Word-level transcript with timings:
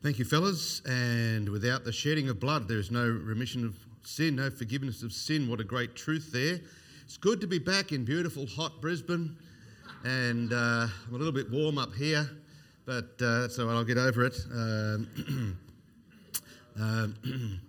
Thank 0.00 0.20
you, 0.20 0.24
fellas. 0.24 0.80
And 0.86 1.48
without 1.48 1.82
the 1.84 1.90
shedding 1.90 2.28
of 2.28 2.38
blood, 2.38 2.68
there 2.68 2.78
is 2.78 2.92
no 2.92 3.04
remission 3.04 3.64
of 3.64 3.74
sin, 4.04 4.36
no 4.36 4.48
forgiveness 4.48 5.02
of 5.02 5.12
sin. 5.12 5.50
What 5.50 5.58
a 5.58 5.64
great 5.64 5.96
truth 5.96 6.30
there. 6.32 6.60
It's 7.02 7.16
good 7.16 7.40
to 7.40 7.48
be 7.48 7.58
back 7.58 7.90
in 7.90 8.04
beautiful, 8.04 8.46
hot 8.46 8.80
Brisbane. 8.80 9.36
And 10.04 10.52
uh, 10.52 10.86
I'm 11.08 11.14
a 11.14 11.18
little 11.18 11.32
bit 11.32 11.50
warm 11.50 11.78
up 11.78 11.92
here, 11.94 12.30
but 12.86 13.10
uh, 13.20 13.48
I'll 13.58 13.82
get 13.82 13.98
over 13.98 14.24
it. 14.24 14.36
Um, 14.52 15.58
um, 16.80 17.16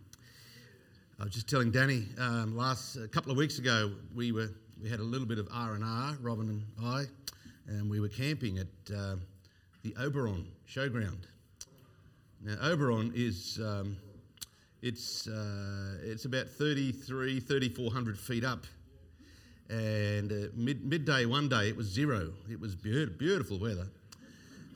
I 1.19 1.23
was 1.23 1.33
just 1.33 1.49
telling 1.49 1.71
Danny 1.71 2.05
um, 2.19 2.55
last 2.55 2.95
a 2.95 3.07
couple 3.07 3.31
of 3.31 3.37
weeks 3.37 3.57
ago 3.57 3.91
we 4.13 4.31
were 4.31 4.51
we 4.79 4.87
had 4.87 4.99
a 4.99 5.03
little 5.03 5.27
bit 5.27 5.39
of 5.39 5.47
R 5.51 5.73
and 5.73 5.83
R, 5.83 6.15
Robin 6.21 6.47
and 6.47 6.63
I, 6.85 7.05
and 7.67 7.89
we 7.89 7.99
were 7.99 8.07
camping 8.07 8.59
at 8.59 8.67
uh, 8.95 9.15
the 9.81 9.95
Oberon 9.97 10.45
Showground 10.71 11.25
now, 12.41 12.55
Oberon 12.61 13.11
is 13.15 13.59
um, 13.61 13.97
it's 14.81 15.27
uh, 15.27 15.97
it's 16.01 16.23
about 16.23 16.47
33, 16.47 17.41
3400 17.41 18.17
feet 18.17 18.45
up, 18.45 18.65
and 19.69 20.31
uh, 20.31 20.47
mid, 20.55 20.85
midday 20.85 21.25
one 21.25 21.49
day 21.49 21.67
it 21.67 21.75
was 21.75 21.87
zero. 21.87 22.31
It 22.49 22.57
was 22.57 22.75
be- 22.75 23.07
beautiful 23.07 23.59
weather, 23.59 23.87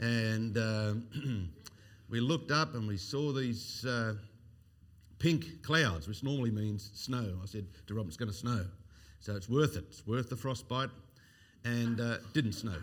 and 0.02 0.58
um, 0.58 1.49
we 2.09 2.20
looked 2.20 2.52
up 2.52 2.76
and 2.76 2.86
we 2.86 2.98
saw 2.98 3.31
these 3.31 3.86
uh, 3.86 4.16
pink 5.20 5.64
clouds, 5.64 6.09
which 6.09 6.22
normally 6.22 6.52
means 6.52 6.91
snow. 6.95 7.39
I 7.41 7.45
said 7.45 7.66
to 7.88 7.94
Rob, 7.94 8.08
"It's 8.08 8.17
going 8.17 8.30
to 8.30 8.36
snow, 8.38 8.66
so 9.22 9.38
it's 9.38 9.48
worth 9.48 9.77
it. 9.77 9.86
It's 9.88 10.05
worth 10.05 10.30
the 10.30 10.36
frostbite," 10.36 10.89
and 11.64 12.02
uh, 12.02 12.17
didn't 12.34 12.53
snow. 12.53 12.75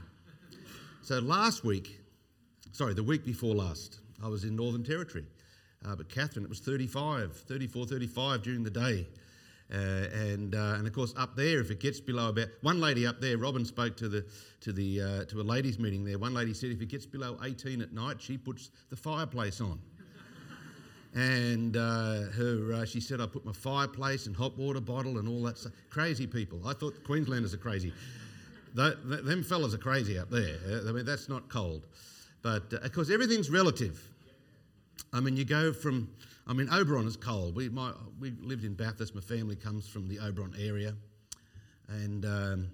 So 1.02 1.18
last 1.18 1.64
week, 1.64 2.00
sorry, 2.72 2.94
the 2.94 3.02
week 3.02 3.26
before 3.26 3.54
last 3.54 4.00
I 4.22 4.28
was 4.28 4.44
in 4.44 4.56
Northern 4.56 4.84
Territory. 4.84 5.24
Uh, 5.84 5.96
but 5.96 6.08
Katherine, 6.08 6.44
it 6.44 6.48
was 6.48 6.60
35, 6.60 7.34
34, 7.34 7.86
35 7.86 8.42
during 8.42 8.62
the 8.62 8.70
day. 8.70 9.06
Uh, 9.72 9.76
and, 9.76 10.54
uh, 10.56 10.74
and 10.76 10.86
of 10.86 10.92
course, 10.92 11.14
up 11.16 11.36
there, 11.36 11.60
if 11.60 11.70
it 11.70 11.78
gets 11.78 12.00
below 12.00 12.30
about 12.30 12.48
one 12.62 12.80
lady 12.80 13.06
up 13.06 13.20
there, 13.20 13.38
Robin 13.38 13.64
spoke 13.64 13.96
to 13.96 14.08
the 14.08 14.24
to 14.60 14.72
the 14.72 15.00
uh, 15.00 15.24
to 15.26 15.40
a 15.40 15.42
ladies' 15.42 15.78
meeting 15.78 16.04
there. 16.04 16.18
One 16.18 16.34
lady 16.34 16.52
said 16.54 16.70
if 16.70 16.82
it 16.82 16.88
gets 16.88 17.06
below 17.06 17.38
18 17.42 17.80
at 17.80 17.92
night, 17.92 18.20
she 18.20 18.36
puts 18.36 18.70
the 18.90 18.96
fireplace 18.96 19.60
on. 19.60 19.78
and 21.14 21.76
uh, 21.76 22.22
her, 22.36 22.72
uh, 22.74 22.84
she 22.84 23.00
said, 23.00 23.20
I 23.20 23.26
put 23.26 23.44
my 23.46 23.52
fireplace 23.52 24.26
and 24.26 24.34
hot 24.34 24.58
water 24.58 24.80
bottle 24.80 25.18
and 25.18 25.28
all 25.28 25.42
that 25.44 25.56
stuff. 25.56 25.72
Crazy 25.88 26.26
people. 26.26 26.66
I 26.66 26.72
thought 26.72 27.04
Queenslanders 27.04 27.54
are 27.54 27.58
crazy. 27.58 27.92
They, 28.74 28.90
them 29.04 29.44
fellas 29.44 29.72
are 29.72 29.78
crazy 29.78 30.18
up 30.18 30.30
there. 30.30 30.56
I 30.88 30.90
mean, 30.90 31.04
that's 31.04 31.28
not 31.28 31.48
cold. 31.48 31.86
But 32.42 32.72
of 32.72 32.92
course, 32.92 33.10
everything's 33.10 33.50
relative. 33.50 34.09
I 35.12 35.20
mean, 35.20 35.36
you 35.36 35.44
go 35.44 35.72
from, 35.72 36.08
I 36.46 36.52
mean, 36.52 36.68
Oberon 36.70 37.06
is 37.06 37.16
cold. 37.16 37.56
We, 37.56 37.68
my, 37.68 37.92
we 38.20 38.32
lived 38.40 38.64
in 38.64 38.74
Bathurst. 38.74 39.14
My 39.14 39.20
family 39.20 39.56
comes 39.56 39.88
from 39.88 40.08
the 40.08 40.20
Oberon 40.20 40.54
area. 40.58 40.94
And 41.88 42.24
um, 42.24 42.70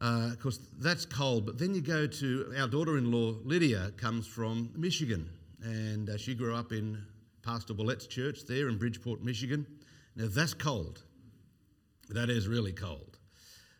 uh, 0.00 0.30
of 0.32 0.40
course, 0.40 0.58
that's 0.80 1.06
cold. 1.06 1.46
But 1.46 1.58
then 1.58 1.74
you 1.74 1.80
go 1.80 2.06
to 2.06 2.54
our 2.58 2.66
daughter 2.66 2.98
in 2.98 3.12
law, 3.12 3.34
Lydia, 3.44 3.92
comes 3.96 4.26
from 4.26 4.70
Michigan. 4.76 5.30
And 5.62 6.10
uh, 6.10 6.16
she 6.16 6.34
grew 6.34 6.54
up 6.54 6.72
in 6.72 7.00
Pastor 7.42 7.74
Willette's 7.74 8.06
church 8.06 8.44
there 8.46 8.68
in 8.68 8.76
Bridgeport, 8.76 9.22
Michigan. 9.22 9.66
Now, 10.16 10.26
that's 10.28 10.54
cold. 10.54 11.02
That 12.10 12.30
is 12.30 12.48
really 12.48 12.72
cold. 12.72 13.18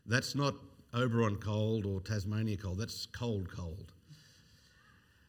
That's 0.06 0.34
not 0.34 0.55
Oberon 0.95 1.36
cold 1.36 1.86
or 1.86 2.01
Tasmania 2.01 2.56
cold. 2.56 2.79
That's 2.79 3.06
cold, 3.06 3.51
cold. 3.51 3.94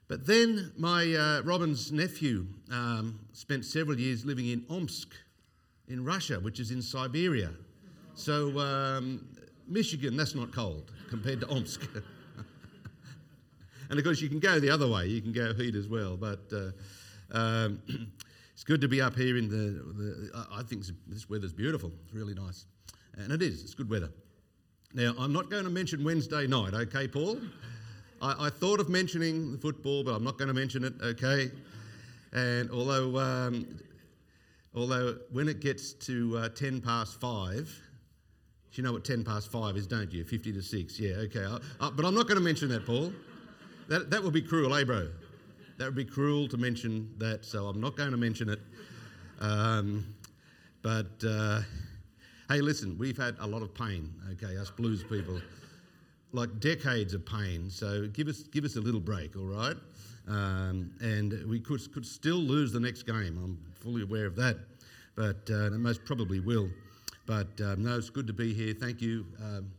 But 0.08 0.28
then 0.28 0.72
my 0.78 1.14
uh, 1.14 1.42
Robin's 1.44 1.92
nephew 1.92 2.46
um, 2.72 3.20
spent 3.34 3.66
several 3.66 4.00
years 4.00 4.24
living 4.24 4.48
in 4.48 4.64
Omsk 4.70 5.10
in 5.88 6.06
Russia, 6.06 6.40
which 6.40 6.60
is 6.60 6.72
in 6.72 6.82
Siberia. 6.82 7.52
So 8.14 8.58
um, 8.60 9.28
Michigan, 9.68 10.16
that's 10.16 10.36
not 10.36 10.52
cold 10.52 10.92
compared 11.10 11.42
to 11.42 11.50
Omsk. 11.50 11.82
and 13.90 13.98
of 13.98 14.06
course, 14.06 14.22
you 14.22 14.30
can 14.30 14.40
go 14.40 14.60
the 14.60 14.70
other 14.70 14.88
way. 14.88 15.08
You 15.08 15.22
can 15.22 15.32
go 15.32 15.54
heat 15.54 15.76
as 15.76 15.88
well. 15.88 16.18
But 16.18 16.52
uh, 16.54 16.72
um, 17.36 17.82
it's 18.54 18.64
good 18.64 18.82
to 18.82 18.88
be 18.88 19.02
up 19.02 19.16
here 19.16 19.38
in 19.38 19.50
the. 19.50 20.04
the 20.04 20.46
I 20.52 20.62
think 20.64 20.84
this 21.08 21.30
weather's 21.30 21.54
beautiful. 21.54 21.92
It's 22.06 22.14
really 22.14 22.36
nice, 22.36 22.66
and 23.18 23.32
it 23.32 23.42
is. 23.42 23.64
It's 23.64 23.74
good 23.74 23.90
weather. 23.90 24.10
Now, 24.94 25.14
I'm 25.20 25.34
not 25.34 25.50
going 25.50 25.66
to 25.66 25.70
mention 25.70 26.06
Wednesday 26.06 26.48
night, 26.48 26.74
okay, 26.74 27.06
Paul? 27.06 27.38
I, 28.22 28.48
I, 28.48 28.50
thought 28.50 28.80
of 28.80 28.90
mentioning 28.90 29.52
the 29.52 29.58
football, 29.58 30.04
but 30.04 30.14
I'm 30.14 30.24
not 30.24 30.38
going 30.38 30.48
to 30.48 30.54
mention 30.54 30.84
it, 30.84 30.94
okay? 31.02 31.52
And 32.34 32.72
although, 32.72 33.18
um, 33.18 33.80
although 34.74 35.18
when 35.32 35.48
it 35.48 35.60
gets 35.60 35.94
to 35.94 36.38
uh, 36.38 36.50
10 36.50 36.82
past 36.82 37.20
5, 37.20 37.82
you 38.74 38.84
know 38.84 38.92
what 38.92 39.06
10 39.06 39.24
past 39.24 39.52
5 39.52 39.78
is, 39.78 39.88
don't 39.88 40.12
you? 40.12 40.24
50 40.24 40.54
to 40.54 40.62
6, 40.62 41.00
yeah, 41.00 41.16
okay. 41.16 41.46
I, 41.46 41.60
I, 41.80 41.90
but 41.90 42.06
I'm 42.06 42.16
not 42.16 42.28
going 42.28 42.38
to 42.38 42.44
mention 42.44 42.70
that, 42.70 42.86
Paul. 42.86 43.14
That, 43.88 44.10
that 44.10 44.24
would 44.24 44.34
be 44.34 44.42
cruel, 44.42 44.74
eh, 44.76 44.84
bro? 44.84 45.10
That 45.78 45.86
would 45.86 45.96
be 45.96 46.06
cruel 46.06 46.48
to 46.50 46.58
mention 46.58 47.14
that, 47.18 47.46
so 47.46 47.68
I'm 47.68 47.80
not 47.80 47.96
going 47.96 48.12
to 48.12 48.18
mention 48.18 48.50
it. 48.50 48.60
Um, 49.40 50.06
but 50.82 51.24
uh, 51.28 51.62
hey, 52.50 52.62
listen, 52.62 52.98
we've 52.98 53.18
had 53.18 53.36
a 53.40 53.48
lot 53.48 53.62
of 53.62 53.74
pain, 53.74 54.14
okay, 54.34 54.58
us 54.58 54.70
blues 54.70 55.04
people 55.04 55.42
like 56.36 56.60
decades 56.60 57.14
of 57.14 57.26
pain. 57.26 57.70
So 57.70 58.08
give 58.08 58.28
us, 58.28 58.44
give 58.44 58.66
us 58.66 58.76
a 58.76 58.82
little 58.82 59.00
break, 59.00 59.36
all 59.36 59.46
right? 59.46 59.78
Um, 60.28 60.92
and 61.02 61.34
we 61.48 61.60
could, 61.60 61.82
could 61.94 62.06
still 62.06 62.38
lose 62.38 62.72
the 62.72 62.80
next 62.80 63.04
game. 63.04 63.40
I'm 63.42 63.58
fully 63.76 64.02
aware 64.02 64.26
of 64.26 64.36
that, 64.36 64.58
but 65.16 65.50
uh, 65.50 65.70
most 65.72 66.04
probably 66.04 66.40
will. 66.40 66.70
But 67.26 67.60
um, 67.62 67.84
no, 67.84 67.98
it's 67.98 68.10
good 68.10 68.28
to 68.28 68.34
be 68.34 68.54
here. 68.54 68.74
Thank 68.74 69.02
you 69.02 69.26
um, 69.42 69.72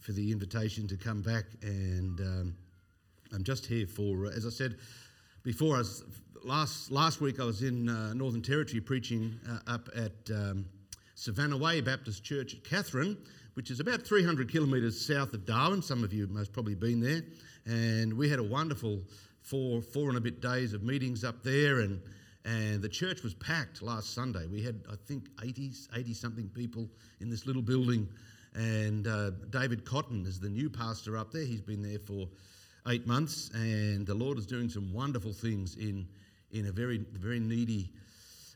for 0.00 0.12
the 0.12 0.32
invitation 0.32 0.88
to 0.88 0.96
come 0.96 1.22
back. 1.22 1.44
And 1.62 2.20
um, 2.20 2.56
I'm 3.32 3.44
just 3.44 3.64
here 3.66 3.86
for, 3.86 4.26
as 4.26 4.46
I 4.46 4.50
said 4.50 4.76
before, 5.44 5.76
I 5.76 5.78
was, 5.78 6.04
last, 6.42 6.90
last 6.90 7.20
week 7.20 7.40
I 7.40 7.44
was 7.44 7.62
in 7.62 7.88
uh, 7.88 8.14
Northern 8.14 8.42
Territory 8.42 8.80
preaching 8.80 9.38
uh, 9.48 9.72
up 9.72 9.88
at 9.94 10.12
um, 10.30 10.64
Savannah 11.24 11.56
Way 11.56 11.80
Baptist 11.80 12.22
Church 12.22 12.54
at 12.54 12.64
Katherine 12.64 13.16
which 13.54 13.70
is 13.70 13.80
about 13.80 14.02
300 14.02 14.50
kilometres 14.50 15.00
south 15.00 15.32
of 15.32 15.46
Darwin. 15.46 15.80
Some 15.80 16.04
of 16.04 16.12
you 16.12 16.26
most 16.26 16.52
probably 16.52 16.74
been 16.74 17.00
there. 17.00 17.22
And 17.66 18.12
we 18.12 18.28
had 18.28 18.38
a 18.38 18.44
wonderful 18.44 19.00
four, 19.42 19.80
four 19.80 20.08
and 20.08 20.18
a 20.18 20.20
bit 20.20 20.40
days 20.40 20.72
of 20.72 20.82
meetings 20.82 21.24
up 21.24 21.42
there, 21.42 21.80
and, 21.80 22.00
and 22.44 22.82
the 22.82 22.88
church 22.88 23.22
was 23.22 23.34
packed 23.34 23.80
last 23.80 24.12
Sunday. 24.12 24.46
We 24.46 24.62
had, 24.62 24.82
I 24.90 24.96
think, 25.06 25.28
80, 25.42 25.72
80 25.94 26.14
something 26.14 26.48
people 26.48 26.88
in 27.20 27.30
this 27.30 27.46
little 27.46 27.62
building. 27.62 28.08
And 28.54 29.06
uh, 29.06 29.30
David 29.50 29.84
Cotton 29.84 30.26
is 30.26 30.40
the 30.40 30.48
new 30.48 30.68
pastor 30.68 31.16
up 31.16 31.32
there. 31.32 31.44
He's 31.44 31.62
been 31.62 31.82
there 31.82 31.98
for 31.98 32.28
eight 32.88 33.06
months, 33.06 33.50
and 33.54 34.06
the 34.06 34.14
Lord 34.14 34.38
is 34.38 34.46
doing 34.46 34.68
some 34.68 34.92
wonderful 34.92 35.32
things 35.32 35.76
in, 35.76 36.06
in 36.50 36.66
a 36.66 36.72
very, 36.72 37.04
very 37.12 37.40
needy 37.40 37.90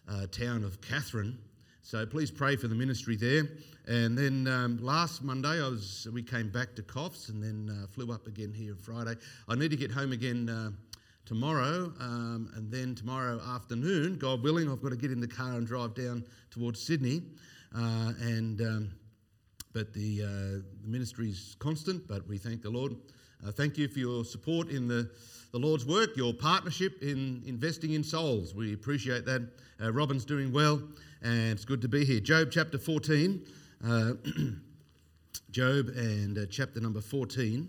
uh, 0.09 0.27
town 0.27 0.65
of 0.65 0.81
Katherine. 0.81 1.39
So 1.89 2.05
please 2.05 2.31
pray 2.31 2.55
for 2.57 2.69
the 2.69 2.75
ministry 2.75 3.17
there. 3.17 3.49
And 3.87 4.19
then 4.19 4.47
um, 4.47 4.77
last 4.83 5.25
Monday, 5.25 5.65
I 5.65 5.69
was 5.71 6.07
we 6.13 6.23
came 6.23 6.51
back 6.51 6.75
to 6.75 6.83
Coffs 6.83 7.31
and 7.31 7.43
then 7.43 7.75
uh, 7.75 7.87
flew 7.87 8.13
up 8.13 8.27
again 8.27 8.53
here 8.53 8.75
Friday. 8.75 9.15
I 9.49 9.55
need 9.55 9.71
to 9.71 9.77
get 9.79 9.91
home 9.91 10.13
again 10.13 10.51
uh, 10.51 10.71
tomorrow, 11.25 11.91
um, 11.99 12.51
and 12.57 12.71
then 12.71 12.95
tomorrow 12.95 13.41
afternoon, 13.41 14.19
God 14.19 14.43
willing, 14.43 14.71
I've 14.71 14.83
got 14.83 14.91
to 14.91 14.99
get 14.99 15.13
in 15.13 15.19
the 15.19 15.27
car 15.27 15.53
and 15.53 15.67
drive 15.67 15.95
down 15.95 16.25
towards 16.51 16.79
Sydney. 16.79 17.23
Uh, 17.75 18.13
and 18.21 18.61
um, 18.61 18.91
but 19.73 19.95
the, 19.95 20.25
uh, 20.25 20.27
the 20.83 20.89
ministry 20.89 21.31
is 21.31 21.57
constant, 21.59 22.07
but 22.07 22.29
we 22.29 22.37
thank 22.37 22.61
the 22.61 22.69
Lord. 22.69 22.97
Uh, 23.47 23.53
thank 23.53 23.79
you 23.79 23.87
for 23.89 24.01
your 24.01 24.25
support 24.25 24.69
in 24.69 24.89
the, 24.89 25.09
the 25.53 25.59
Lord's 25.59 25.87
work, 25.87 26.17
your 26.17 26.35
partnership 26.35 27.03
in 27.03 27.43
investing 27.47 27.93
in 27.93 28.03
souls. 28.03 28.55
We 28.55 28.75
appreciate 28.75 29.25
that. 29.27 29.49
Uh, 29.81 29.93
Robin's 29.93 30.25
doing 30.25 30.53
well, 30.53 30.83
and 31.23 31.53
it's 31.53 31.65
good 31.65 31.81
to 31.83 31.89
be 31.89 32.05
here. 32.05 32.19
Job 32.19 32.49
chapter 32.51 32.79
14. 32.79 33.47
Uh, 33.87 34.13
Job 35.51 35.89
and 35.97 36.37
uh, 36.37 36.47
chapter 36.51 36.81
number 36.81 37.01
14. 37.01 37.69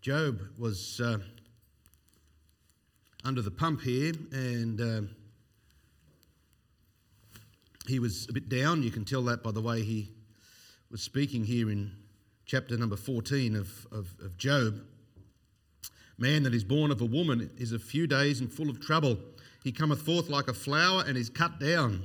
Job 0.00 0.40
was 0.56 1.00
uh, 1.00 1.18
under 3.28 3.42
the 3.42 3.50
pump 3.50 3.82
here 3.82 4.14
and 4.32 4.80
uh, 4.80 5.02
he 7.86 7.98
was 7.98 8.26
a 8.30 8.32
bit 8.32 8.48
down. 8.48 8.82
You 8.82 8.90
can 8.90 9.04
tell 9.04 9.22
that 9.24 9.42
by 9.42 9.50
the 9.50 9.60
way 9.60 9.82
he 9.82 10.08
was 10.90 11.02
speaking 11.02 11.44
here 11.44 11.70
in 11.70 11.92
chapter 12.46 12.78
number 12.78 12.96
14 12.96 13.54
of, 13.54 13.86
of, 13.92 14.14
of 14.24 14.38
Job. 14.38 14.80
Man 16.16 16.42
that 16.44 16.54
is 16.54 16.64
born 16.64 16.90
of 16.90 17.02
a 17.02 17.04
woman 17.04 17.50
is 17.58 17.72
a 17.72 17.78
few 17.78 18.06
days 18.06 18.40
and 18.40 18.50
full 18.50 18.70
of 18.70 18.80
trouble. 18.80 19.18
He 19.62 19.72
cometh 19.72 20.00
forth 20.00 20.30
like 20.30 20.48
a 20.48 20.54
flower 20.54 21.04
and 21.06 21.14
is 21.14 21.28
cut 21.28 21.60
down. 21.60 22.04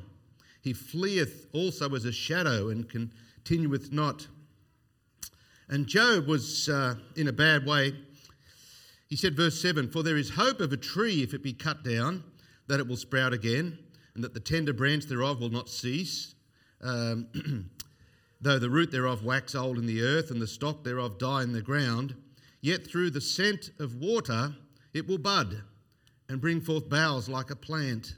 He 0.61 0.73
fleeth 0.73 1.47
also 1.53 1.95
as 1.95 2.03
a 2.03 2.11
shadow 2.11 2.67
and 2.67 2.89
continueth 2.89 3.93
not. 3.93 4.27
And 5.69 5.87
Job 5.87 6.27
was 6.27 6.67
uh, 6.67 6.95
in 7.15 7.29
a 7.29 7.33
bad 7.33 7.65
way. 7.65 7.93
He 9.13 9.17
said, 9.17 9.35
verse 9.35 9.61
7 9.61 9.89
For 9.89 10.01
there 10.01 10.17
is 10.17 10.31
hope 10.31 10.59
of 10.59 10.73
a 10.73 10.77
tree 10.77 11.21
if 11.21 11.35
it 11.35 11.43
be 11.43 11.53
cut 11.53 11.83
down, 11.83 12.23
that 12.65 12.79
it 12.79 12.87
will 12.87 12.97
sprout 12.97 13.31
again, 13.31 13.77
and 14.15 14.23
that 14.23 14.33
the 14.33 14.39
tender 14.39 14.73
branch 14.73 15.05
thereof 15.05 15.39
will 15.39 15.51
not 15.51 15.69
cease. 15.69 16.33
Um, 16.81 17.27
though 18.41 18.57
the 18.57 18.71
root 18.71 18.91
thereof 18.91 19.23
wax 19.23 19.53
old 19.53 19.77
in 19.77 19.85
the 19.85 20.01
earth, 20.01 20.31
and 20.31 20.41
the 20.41 20.47
stock 20.47 20.83
thereof 20.83 21.19
die 21.19 21.43
in 21.43 21.51
the 21.51 21.61
ground, 21.61 22.15
yet 22.59 22.87
through 22.87 23.11
the 23.11 23.21
scent 23.21 23.69
of 23.77 23.97
water 23.97 24.55
it 24.95 25.07
will 25.07 25.19
bud 25.19 25.61
and 26.27 26.41
bring 26.41 26.59
forth 26.59 26.89
boughs 26.89 27.29
like 27.29 27.51
a 27.51 27.55
plant. 27.55 28.15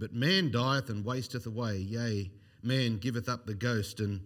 But 0.00 0.12
man 0.12 0.50
dieth 0.50 0.90
and 0.90 1.04
wasteth 1.04 1.46
away, 1.46 1.76
yea, 1.76 2.32
man 2.64 2.98
giveth 2.98 3.28
up 3.28 3.46
the 3.46 3.54
ghost, 3.54 4.00
and 4.00 4.22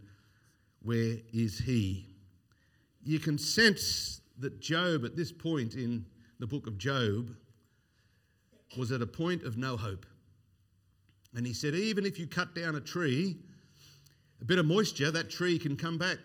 where 0.80 1.18
is 1.30 1.58
he? 1.58 2.06
You 3.04 3.18
can 3.18 3.36
sense 3.36 4.17
that 4.38 4.61
Job, 4.61 5.05
at 5.05 5.17
this 5.17 5.32
point 5.32 5.75
in 5.75 6.05
the 6.38 6.46
book 6.46 6.67
of 6.67 6.79
Job, 6.79 7.35
was 8.76 8.93
at 8.93 9.02
a 9.02 9.06
point 9.06 9.43
of 9.43 9.56
no 9.56 9.76
hope. 9.76 10.06
And 11.35 11.46
he 11.46 11.52
said, 11.52 11.75
Even 11.75 12.05
if 12.06 12.19
you 12.19 12.26
cut 12.26 12.55
down 12.55 12.75
a 12.75 12.81
tree, 12.81 13.37
a 14.40 14.44
bit 14.44 14.58
of 14.58 14.67
moisture, 14.67 15.11
that 15.11 15.31
tree 15.31 15.58
can 15.58 15.76
come 15.76 15.99
back. 15.99 16.19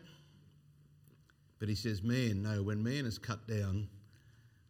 But 1.59 1.69
he 1.69 1.75
says, 1.75 2.03
Man, 2.03 2.43
no, 2.43 2.63
when 2.63 2.83
man 2.83 3.05
is 3.05 3.17
cut 3.17 3.47
down, 3.47 3.87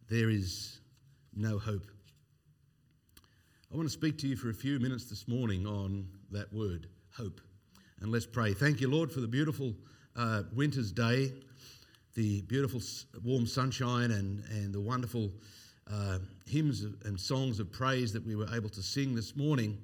there 0.08 0.30
is 0.30 0.78
no 1.34 1.58
hope. 1.58 1.90
I 3.72 3.76
want 3.76 3.88
to 3.88 3.92
speak 3.92 4.18
to 4.18 4.28
you 4.28 4.36
for 4.36 4.50
a 4.50 4.54
few 4.54 4.78
minutes 4.78 5.06
this 5.06 5.26
morning 5.26 5.66
on 5.66 6.06
that 6.30 6.52
word, 6.52 6.86
hope. 7.16 7.40
And 8.00 8.12
let's 8.12 8.26
pray. 8.26 8.54
Thank 8.54 8.80
you, 8.80 8.88
Lord, 8.88 9.10
for 9.10 9.20
the 9.20 9.26
beautiful 9.26 9.74
uh, 10.14 10.42
winter's 10.54 10.92
day, 10.92 11.32
the 12.14 12.42
beautiful 12.42 12.80
warm 13.24 13.46
sunshine, 13.46 14.12
and, 14.12 14.44
and 14.50 14.72
the 14.72 14.80
wonderful 14.80 15.30
uh, 15.92 16.18
hymns 16.46 16.84
and 17.04 17.18
songs 17.18 17.58
of 17.58 17.72
praise 17.72 18.12
that 18.12 18.24
we 18.24 18.36
were 18.36 18.46
able 18.54 18.68
to 18.68 18.82
sing 18.82 19.14
this 19.14 19.36
morning. 19.36 19.76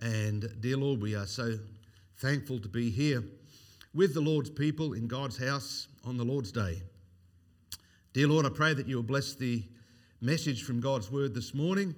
And 0.00 0.48
dear 0.60 0.76
Lord, 0.76 1.00
we 1.00 1.14
are 1.14 1.26
so 1.26 1.58
thankful 2.18 2.58
to 2.60 2.68
be 2.68 2.90
here 2.90 3.24
with 3.94 4.12
the 4.12 4.20
Lord's 4.20 4.50
people 4.50 4.92
in 4.92 5.06
God's 5.06 5.38
house 5.38 5.88
on 6.04 6.18
the 6.18 6.24
Lord's 6.24 6.52
day. 6.52 6.82
Dear 8.12 8.28
Lord, 8.28 8.44
I 8.44 8.50
pray 8.50 8.74
that 8.74 8.86
you 8.86 8.96
will 8.96 9.02
bless 9.02 9.34
the 9.34 9.62
message 10.20 10.64
from 10.64 10.80
God's 10.80 11.10
word 11.10 11.34
this 11.34 11.54
morning. 11.54 11.94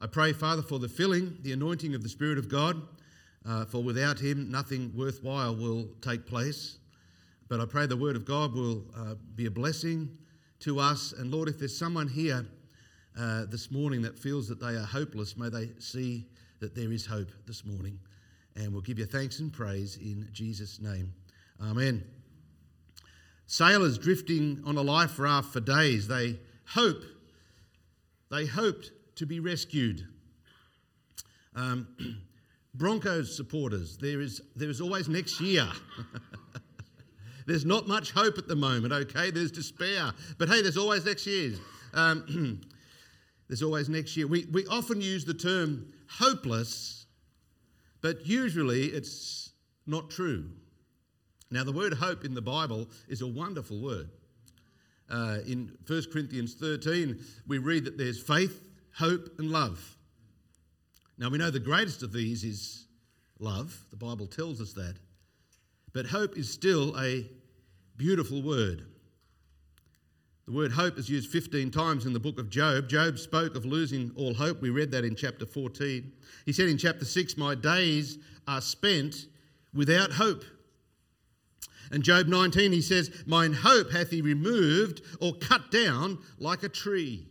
I 0.00 0.06
pray, 0.06 0.32
Father, 0.32 0.62
for 0.62 0.78
the 0.78 0.88
filling, 0.88 1.36
the 1.42 1.52
anointing 1.52 1.94
of 1.94 2.02
the 2.02 2.08
Spirit 2.08 2.38
of 2.38 2.48
God, 2.48 2.80
uh, 3.46 3.66
for 3.66 3.82
without 3.82 4.18
Him, 4.18 4.50
nothing 4.50 4.90
worthwhile 4.96 5.54
will 5.54 5.88
take 6.00 6.26
place. 6.26 6.78
But 7.52 7.60
I 7.60 7.66
pray 7.66 7.84
the 7.84 7.98
Word 7.98 8.16
of 8.16 8.24
God 8.24 8.54
will 8.54 8.82
uh, 8.96 9.14
be 9.34 9.44
a 9.44 9.50
blessing 9.50 10.08
to 10.60 10.80
us. 10.80 11.12
And 11.12 11.30
Lord, 11.30 11.50
if 11.50 11.58
there's 11.58 11.76
someone 11.76 12.08
here 12.08 12.46
uh, 13.14 13.44
this 13.44 13.70
morning 13.70 14.00
that 14.00 14.18
feels 14.18 14.48
that 14.48 14.58
they 14.58 14.74
are 14.74 14.86
hopeless, 14.86 15.36
may 15.36 15.50
they 15.50 15.68
see 15.78 16.28
that 16.60 16.74
there 16.74 16.90
is 16.90 17.04
hope 17.04 17.28
this 17.46 17.62
morning. 17.66 17.98
And 18.56 18.72
we'll 18.72 18.80
give 18.80 18.98
you 18.98 19.04
thanks 19.04 19.40
and 19.40 19.52
praise 19.52 19.98
in 19.98 20.30
Jesus' 20.32 20.80
name. 20.80 21.12
Amen. 21.62 22.02
Sailors 23.44 23.98
drifting 23.98 24.62
on 24.64 24.78
a 24.78 24.82
life 24.82 25.18
raft 25.18 25.52
for 25.52 25.60
days, 25.60 26.08
they 26.08 26.38
hope, 26.64 27.02
they 28.30 28.46
hoped 28.46 28.92
to 29.16 29.26
be 29.26 29.40
rescued. 29.40 30.08
Um, 31.54 31.86
Broncos 32.74 33.36
supporters, 33.36 33.98
there 33.98 34.22
is, 34.22 34.40
there 34.56 34.70
is 34.70 34.80
always 34.80 35.06
next 35.06 35.38
year. 35.38 35.68
there's 37.46 37.64
not 37.64 37.88
much 37.88 38.12
hope 38.12 38.38
at 38.38 38.48
the 38.48 38.56
moment, 38.56 38.92
okay? 38.92 39.30
There's 39.30 39.50
despair. 39.50 40.12
But 40.38 40.48
hey, 40.48 40.62
there's 40.62 40.76
always 40.76 41.04
next 41.04 41.26
year. 41.26 41.52
Um, 41.94 42.60
there's 43.48 43.62
always 43.62 43.88
next 43.88 44.16
year. 44.16 44.26
We, 44.26 44.46
we 44.52 44.66
often 44.66 45.00
use 45.00 45.24
the 45.24 45.34
term 45.34 45.92
hopeless, 46.08 47.06
but 48.00 48.26
usually 48.26 48.86
it's 48.86 49.52
not 49.86 50.10
true. 50.10 50.50
Now, 51.50 51.64
the 51.64 51.72
word 51.72 51.94
hope 51.94 52.24
in 52.24 52.34
the 52.34 52.42
Bible 52.42 52.88
is 53.08 53.20
a 53.20 53.26
wonderful 53.26 53.80
word. 53.82 54.08
Uh, 55.10 55.38
in 55.46 55.76
1 55.86 56.02
Corinthians 56.10 56.54
13, 56.54 57.18
we 57.46 57.58
read 57.58 57.84
that 57.84 57.98
there's 57.98 58.22
faith, 58.22 58.62
hope, 58.96 59.28
and 59.38 59.50
love. 59.50 59.98
Now, 61.18 61.28
we 61.28 61.36
know 61.36 61.50
the 61.50 61.60
greatest 61.60 62.02
of 62.02 62.12
these 62.12 62.42
is 62.42 62.86
love. 63.38 63.84
The 63.90 63.96
Bible 63.96 64.26
tells 64.26 64.60
us 64.62 64.72
that. 64.72 64.94
But 65.92 66.06
hope 66.06 66.36
is 66.36 66.50
still 66.50 66.98
a 66.98 67.26
beautiful 67.96 68.42
word. 68.42 68.86
The 70.46 70.52
word 70.52 70.72
hope 70.72 70.98
is 70.98 71.08
used 71.08 71.30
15 71.30 71.70
times 71.70 72.04
in 72.04 72.12
the 72.12 72.20
book 72.20 72.38
of 72.38 72.50
Job. 72.50 72.88
Job 72.88 73.18
spoke 73.18 73.54
of 73.54 73.64
losing 73.64 74.10
all 74.16 74.34
hope. 74.34 74.60
We 74.60 74.70
read 74.70 74.90
that 74.90 75.04
in 75.04 75.14
chapter 75.14 75.46
14. 75.46 76.12
He 76.44 76.52
said 76.52 76.68
in 76.68 76.78
chapter 76.78 77.04
6, 77.04 77.36
My 77.36 77.54
days 77.54 78.18
are 78.48 78.60
spent 78.60 79.26
without 79.72 80.12
hope. 80.12 80.44
And 81.92 82.02
Job 82.02 82.26
19, 82.26 82.72
he 82.72 82.80
says, 82.80 83.22
Mine 83.26 83.52
hope 83.52 83.92
hath 83.92 84.10
he 84.10 84.20
removed 84.20 85.02
or 85.20 85.34
cut 85.34 85.70
down 85.70 86.18
like 86.38 86.62
a 86.62 86.68
tree. 86.68 87.28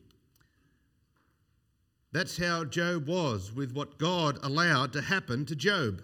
That's 2.14 2.38
how 2.38 2.66
Job 2.66 3.08
was 3.08 3.52
with 3.52 3.74
what 3.74 3.98
God 3.98 4.38
allowed 4.44 4.94
to 4.94 5.02
happen 5.02 5.46
to 5.48 5.56
Job. 5.56 6.02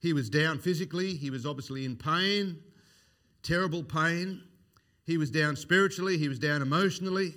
He 0.00 0.12
was 0.12 0.30
down 0.30 0.58
physically, 0.58 1.14
he 1.14 1.30
was 1.30 1.44
obviously 1.44 1.84
in 1.84 1.96
pain, 1.96 2.58
terrible 3.42 3.82
pain. 3.82 4.42
He 5.04 5.16
was 5.16 5.30
down 5.30 5.56
spiritually, 5.56 6.18
he 6.18 6.28
was 6.28 6.38
down 6.38 6.62
emotionally. 6.62 7.34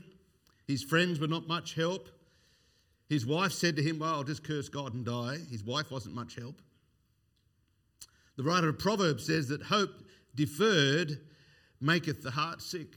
His 0.67 0.83
friends 0.83 1.19
were 1.19 1.27
not 1.27 1.47
much 1.47 1.73
help. 1.73 2.09
His 3.09 3.25
wife 3.25 3.51
said 3.51 3.75
to 3.75 3.83
him, 3.83 3.99
Well, 3.99 4.13
I'll 4.13 4.23
just 4.23 4.43
curse 4.43 4.69
God 4.69 4.93
and 4.93 5.05
die. 5.05 5.37
His 5.49 5.63
wife 5.63 5.91
wasn't 5.91 6.15
much 6.15 6.35
help. 6.35 6.61
The 8.37 8.43
writer 8.43 8.69
of 8.69 8.79
Proverbs 8.79 9.25
says 9.25 9.47
that 9.49 9.63
hope 9.63 9.91
deferred 10.35 11.19
maketh 11.79 12.23
the 12.23 12.31
heart 12.31 12.61
sick. 12.61 12.95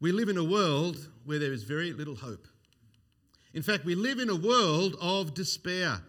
We 0.00 0.12
live 0.12 0.28
in 0.28 0.36
a 0.36 0.44
world 0.44 1.08
where 1.24 1.38
there 1.38 1.52
is 1.52 1.62
very 1.62 1.92
little 1.92 2.16
hope. 2.16 2.46
In 3.52 3.62
fact, 3.62 3.84
we 3.84 3.94
live 3.94 4.18
in 4.18 4.30
a 4.30 4.36
world 4.36 4.96
of 5.00 5.34
despair. 5.34 6.00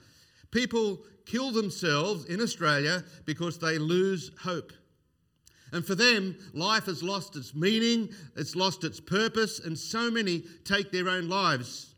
People 0.52 1.00
kill 1.26 1.52
themselves 1.52 2.26
in 2.26 2.42
Australia 2.42 3.04
because 3.26 3.58
they 3.60 3.78
lose 3.78 4.32
hope. 4.42 4.74
And 5.74 5.86
for 5.86 5.96
them, 5.96 6.38
life 6.54 6.86
has 6.86 7.02
lost 7.02 7.36
its 7.36 7.56
meaning, 7.56 8.10
it's 8.36 8.56
lost 8.56 8.84
its 8.84 9.00
purpose, 9.00 9.60
and 9.60 9.78
so 9.78 10.12
many 10.12 10.44
take 10.66 10.92
their 10.92 11.08
own 11.08 11.30
lives. 11.30 11.96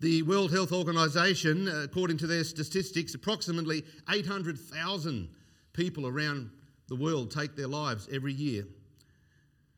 The 0.00 0.22
World 0.22 0.50
Health 0.50 0.72
Organization, 0.72 1.68
according 1.68 2.18
to 2.18 2.26
their 2.26 2.44
statistics, 2.44 3.14
approximately 3.14 3.84
800,000 4.10 5.28
people 5.72 6.06
around 6.06 6.50
the 6.88 6.96
world 6.96 7.30
take 7.30 7.56
their 7.56 7.68
lives 7.68 8.08
every 8.12 8.32
year. 8.32 8.64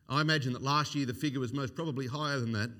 I 0.08 0.20
imagine 0.20 0.52
that 0.52 0.62
last 0.62 0.94
year 0.94 1.06
the 1.06 1.14
figure 1.14 1.40
was 1.40 1.52
most 1.52 1.74
probably 1.74 2.06
higher 2.06 2.38
than 2.38 2.52
that. 2.52 2.70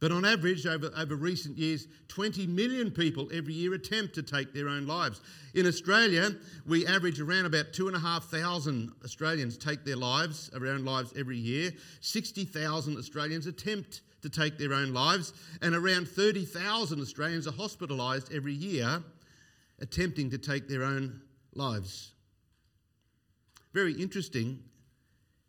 But 0.00 0.12
on 0.12 0.24
average, 0.24 0.64
over, 0.64 0.90
over 0.96 1.16
recent 1.16 1.58
years, 1.58 1.88
20 2.06 2.46
million 2.46 2.90
people 2.90 3.28
every 3.32 3.52
year 3.52 3.74
attempt 3.74 4.14
to 4.14 4.22
take 4.22 4.52
their 4.52 4.68
own 4.68 4.86
lives. 4.86 5.20
In 5.54 5.66
Australia, 5.66 6.30
we 6.66 6.86
average 6.86 7.20
around 7.20 7.46
about 7.46 7.72
2,500 7.72 8.90
Australians 9.04 9.56
take 9.56 9.84
their 9.84 9.96
lives, 9.96 10.50
own 10.54 10.84
lives 10.84 11.12
every 11.16 11.36
year. 11.36 11.72
60,000 12.00 12.96
Australians 12.96 13.46
attempt 13.46 14.02
to 14.22 14.28
take 14.28 14.56
their 14.58 14.72
own 14.72 14.92
lives, 14.92 15.32
and 15.62 15.74
around 15.74 16.08
30,000 16.08 17.00
Australians 17.00 17.46
are 17.46 17.52
hospitalised 17.52 18.34
every 18.34 18.54
year 18.54 19.02
attempting 19.80 20.30
to 20.30 20.38
take 20.38 20.68
their 20.68 20.82
own 20.82 21.20
lives. 21.54 22.12
Very 23.72 23.94
interesting 23.94 24.60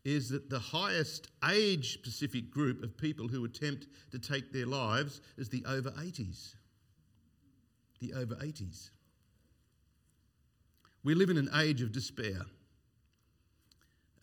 is 0.05 0.29
that 0.29 0.49
the 0.49 0.59
highest 0.59 1.27
age 1.49 1.93
specific 1.93 2.49
group 2.49 2.83
of 2.83 2.97
people 2.97 3.27
who 3.27 3.45
attempt 3.45 3.87
to 4.11 4.19
take 4.19 4.51
their 4.53 4.65
lives 4.65 5.21
is 5.37 5.49
the 5.49 5.63
over 5.65 5.91
80s. 5.91 6.55
The 7.99 8.13
over 8.13 8.35
80s. 8.35 8.89
We 11.03 11.15
live 11.15 11.29
in 11.29 11.37
an 11.37 11.49
age 11.55 11.81
of 11.81 11.91
despair. 11.91 12.41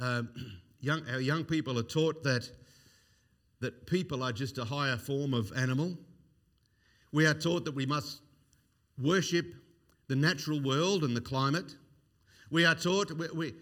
Um, 0.00 0.28
young, 0.80 1.02
our 1.11 1.21
young 1.21 1.45
people 1.45 1.78
are 1.78 1.83
taught 1.83 2.23
that, 2.25 2.50
that 3.61 3.87
people 3.87 4.23
are 4.23 4.33
just 4.33 4.59
a 4.59 4.64
higher 4.64 4.97
form 4.97 5.35
of 5.35 5.52
animal. 5.56 5.97
We 7.12 7.26
are 7.26 7.35
taught 7.35 7.64
that 7.64 7.75
we 7.75 7.87
must 7.87 8.21
worship 9.02 9.47
the 10.09 10.16
natural 10.16 10.61
world 10.61 11.04
and 11.04 11.16
the 11.16 11.21
climate. 11.21 11.75
We 12.50 12.65
are 12.65 12.75
taught, 12.75 13.11
we, 13.12 13.29
we, 13.35 13.55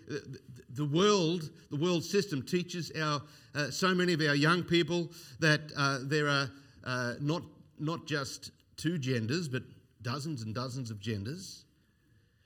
the 0.71 0.85
world, 0.85 1.51
the 1.71 1.77
world 1.77 2.05
system 2.05 2.43
teaches 2.43 2.93
our, 3.01 3.23
uh, 3.55 3.71
so 3.71 3.95
many 3.95 4.13
of 4.13 4.21
our 4.21 4.35
young 4.35 4.63
people 4.63 5.11
that 5.41 5.61
uh, 5.77 5.99
there 6.03 6.29
are 6.29 6.51
uh, 6.85 7.15
not, 7.21 7.43
not 7.79 8.07
just 8.07 8.51
two 8.77 8.99
genders, 8.99 9.49
but 9.49 9.63
dozens 10.03 10.43
and 10.43 10.55
dozens 10.55 10.91
of 10.91 11.01
genders. 11.01 11.65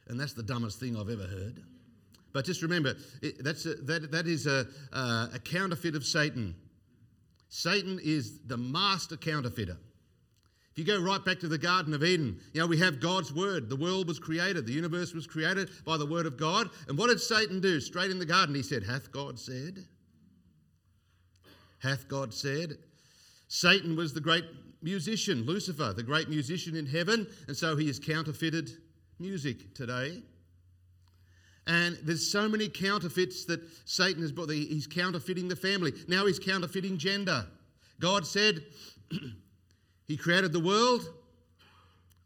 And 0.09 0.19
that's 0.19 0.33
the 0.33 0.43
dumbest 0.43 0.79
thing 0.79 0.97
I've 0.97 1.11
ever 1.11 1.27
heard. 1.27 1.63
But 2.33 2.45
just 2.45 2.63
remember, 2.63 2.95
it, 3.21 3.43
that's 3.43 3.67
a, 3.67 3.75
that, 3.75 4.13
that 4.13 4.27
is 4.27 4.47
a, 4.47 4.67
uh, 4.93 5.29
a 5.35 5.39
counterfeit 5.39 5.97
of 5.97 6.05
Satan. 6.05 6.55
Satan 7.49 7.99
is 8.03 8.41
the 8.47 8.57
master 8.57 9.17
counterfeiter. 9.17 9.77
You 10.79 10.85
go 10.85 11.01
right 11.01 11.25
back 11.25 11.41
to 11.41 11.49
the 11.49 11.59
Garden 11.59 11.93
of 11.93 12.05
Eden, 12.05 12.39
you 12.53 12.61
know, 12.61 12.67
we 12.69 12.79
have 12.79 13.01
God's 13.01 13.33
word. 13.33 13.69
The 13.69 13.75
world 13.75 14.07
was 14.07 14.21
created, 14.21 14.65
the 14.65 14.73
universe 14.73 15.13
was 15.13 15.27
created 15.27 15.71
by 15.85 15.97
the 15.97 16.07
word 16.07 16.25
of 16.25 16.37
God. 16.37 16.71
And 16.87 16.97
what 16.97 17.09
did 17.09 17.21
Satan 17.21 17.61
do? 17.61 17.81
Straight 17.81 18.13
in 18.13 18.21
the 18.21 18.25
garden, 18.25 18.55
he 18.55 18.63
said, 18.63 18.85
Hath 18.85 19.11
God 19.11 19.41
said? 19.41 19.85
Hath 21.81 22.07
God 22.07 22.33
said? 22.33 22.79
Satan 23.49 23.97
was 23.97 24.15
the 24.15 24.21
great 24.21 24.45
musician, 24.81 25.45
Lucifer, 25.47 25.93
the 25.97 26.05
great 26.05 26.29
musician 26.29 26.77
in 26.77 26.87
heaven, 26.87 27.27
and 27.49 27.57
so 27.57 27.75
he 27.75 27.89
has 27.89 27.99
counterfeited 27.99 28.71
music 29.19 29.75
today. 29.75 30.23
And 31.67 31.99
there's 32.05 32.31
so 32.31 32.49
many 32.49 32.69
counterfeits 32.69 33.47
that 33.47 33.63
Satan 33.85 34.23
has 34.23 34.31
brought. 34.31 34.51
He's 34.51 34.87
counterfeiting 34.87 35.49
the 35.49 35.57
family. 35.57 35.93
Now 36.07 36.27
he's 36.27 36.39
counterfeiting 36.39 36.99
gender. 36.99 37.47
God 37.99 38.25
said 38.25 38.63
he 40.09 40.17
created 40.17 40.53
the 40.53 40.61
world. 40.61 41.09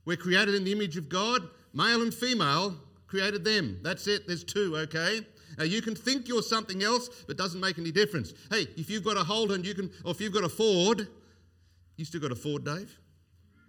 We're 0.04 0.16
created 0.16 0.54
in 0.54 0.64
the 0.64 0.72
image 0.72 0.96
of 0.96 1.08
God. 1.08 1.42
Male 1.74 2.02
and 2.02 2.14
female 2.14 2.76
created 3.06 3.44
them. 3.44 3.78
That's 3.82 4.06
it. 4.06 4.26
There's 4.26 4.44
two, 4.44 4.76
okay? 4.78 5.20
Now 5.58 5.64
you 5.64 5.82
can 5.82 5.94
think 5.94 6.28
you're 6.28 6.42
something 6.42 6.82
else, 6.82 7.08
but 7.26 7.36
doesn't 7.36 7.60
make 7.60 7.78
any 7.78 7.92
difference. 7.92 8.32
Hey, 8.50 8.68
if 8.76 8.88
you've 8.88 9.04
got 9.04 9.16
a 9.16 9.24
Holden, 9.24 9.64
you 9.64 9.74
can, 9.74 9.90
or 10.04 10.12
if 10.12 10.20
you've 10.20 10.32
got 10.32 10.44
a 10.44 10.48
Ford, 10.48 11.08
you 11.96 12.04
still 12.04 12.20
got 12.20 12.32
a 12.32 12.36
Ford, 12.36 12.64
Dave? 12.64 12.98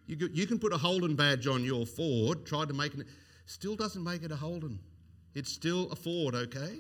You, 0.08 0.30
you 0.32 0.48
can 0.48 0.60
put 0.60 0.74
a 0.74 0.78
Holden 0.78 1.16
badge 1.16 1.48
on 1.48 1.64
your 1.64 1.86
Ford. 1.86 2.46
Try 2.46 2.66
to 2.66 2.74
make 2.74 2.94
it, 2.94 3.06
still 3.46 3.76
doesn't 3.76 4.04
make 4.04 4.24
it 4.24 4.32
a 4.32 4.36
Holden. 4.36 4.80
It's 5.36 5.52
still 5.52 5.92
a 5.92 5.96
Ford, 5.96 6.36
okay? 6.36 6.80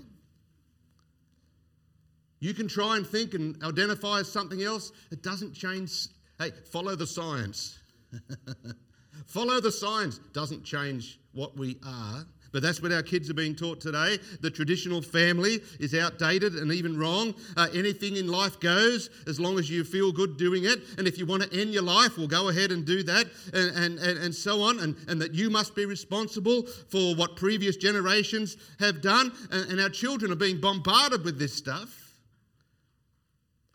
You 2.39 2.53
can 2.53 2.67
try 2.67 2.97
and 2.97 3.07
think 3.07 3.33
and 3.33 3.61
identify 3.63 4.19
as 4.19 4.31
something 4.31 4.63
else. 4.63 4.91
It 5.11 5.23
doesn't 5.23 5.53
change. 5.53 6.07
Hey, 6.39 6.51
follow 6.71 6.95
the 6.95 7.07
science. 7.07 7.79
follow 9.27 9.59
the 9.59 9.71
science. 9.71 10.19
Doesn't 10.33 10.63
change 10.63 11.19
what 11.33 11.57
we 11.57 11.77
are. 11.85 12.25
But 12.53 12.61
that's 12.61 12.81
what 12.81 12.91
our 12.91 13.01
kids 13.01 13.31
are 13.31 13.33
being 13.33 13.55
taught 13.55 13.81
today. 13.81 14.19
The 14.41 14.51
traditional 14.51 15.01
family 15.01 15.59
is 15.79 15.95
outdated 15.95 16.53
and 16.53 16.71
even 16.71 16.97
wrong. 16.97 17.33
Uh, 17.57 17.67
anything 17.73 18.15
in 18.15 18.27
life 18.27 18.59
goes 18.59 19.09
as 19.25 19.39
long 19.39 19.57
as 19.57 19.71
you 19.71 19.83
feel 19.83 20.11
good 20.11 20.37
doing 20.37 20.65
it. 20.65 20.83
And 20.99 21.07
if 21.07 21.17
you 21.17 21.25
want 21.25 21.41
to 21.41 21.59
end 21.59 21.73
your 21.73 21.81
life, 21.81 22.15
well, 22.15 22.27
go 22.27 22.49
ahead 22.49 22.71
and 22.71 22.85
do 22.85 23.01
that, 23.03 23.25
and, 23.53 23.75
and, 23.75 23.99
and, 23.99 24.19
and 24.19 24.35
so 24.35 24.61
on. 24.61 24.79
And, 24.79 24.95
and 25.07 25.19
that 25.19 25.33
you 25.33 25.49
must 25.49 25.75
be 25.75 25.87
responsible 25.87 26.67
for 26.91 27.15
what 27.15 27.35
previous 27.35 27.75
generations 27.75 28.55
have 28.79 29.01
done. 29.01 29.31
And, 29.51 29.71
and 29.71 29.81
our 29.81 29.89
children 29.89 30.31
are 30.31 30.35
being 30.35 30.61
bombarded 30.61 31.25
with 31.25 31.39
this 31.39 31.55
stuff. 31.55 32.19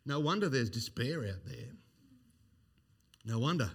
No 0.06 0.20
wonder 0.20 0.48
there's 0.48 0.70
despair 0.70 1.24
out 1.24 1.44
there. 1.44 1.77
No 3.28 3.38
wonder. 3.38 3.70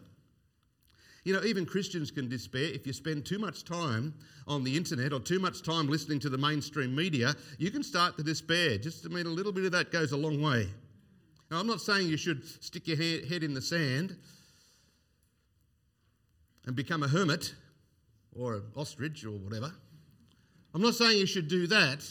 You 1.23 1.33
know, 1.33 1.43
even 1.43 1.65
Christians 1.65 2.09
can 2.09 2.27
despair 2.27 2.63
if 2.63 2.87
you 2.87 2.91
spend 2.91 3.23
too 3.23 3.37
much 3.37 3.63
time 3.63 4.13
on 4.47 4.63
the 4.63 4.75
internet 4.75 5.13
or 5.13 5.19
too 5.19 5.39
much 5.39 5.61
time 5.61 5.87
listening 5.87 6.19
to 6.21 6.29
the 6.29 6.37
mainstream 6.37 6.93
media. 6.93 7.35
You 7.59 7.69
can 7.69 7.83
start 7.83 8.17
to 8.17 8.23
despair. 8.23 8.79
Just, 8.79 9.05
I 9.05 9.09
mean, 9.09 9.27
a 9.27 9.29
little 9.29 9.53
bit 9.53 9.63
of 9.63 9.71
that 9.71 9.91
goes 9.91 10.11
a 10.11 10.17
long 10.17 10.41
way. 10.41 10.67
Now, 11.51 11.59
I'm 11.59 11.67
not 11.67 11.81
saying 11.81 12.09
you 12.09 12.17
should 12.17 12.43
stick 12.63 12.87
your 12.87 12.97
head 12.97 13.43
in 13.43 13.53
the 13.53 13.61
sand 13.61 14.17
and 16.65 16.75
become 16.75 17.03
a 17.03 17.07
hermit 17.07 17.53
or 18.35 18.55
an 18.55 18.63
ostrich 18.75 19.23
or 19.23 19.37
whatever. 19.37 19.71
I'm 20.73 20.81
not 20.81 20.95
saying 20.95 21.19
you 21.19 21.27
should 21.27 21.47
do 21.47 21.67
that. 21.67 22.03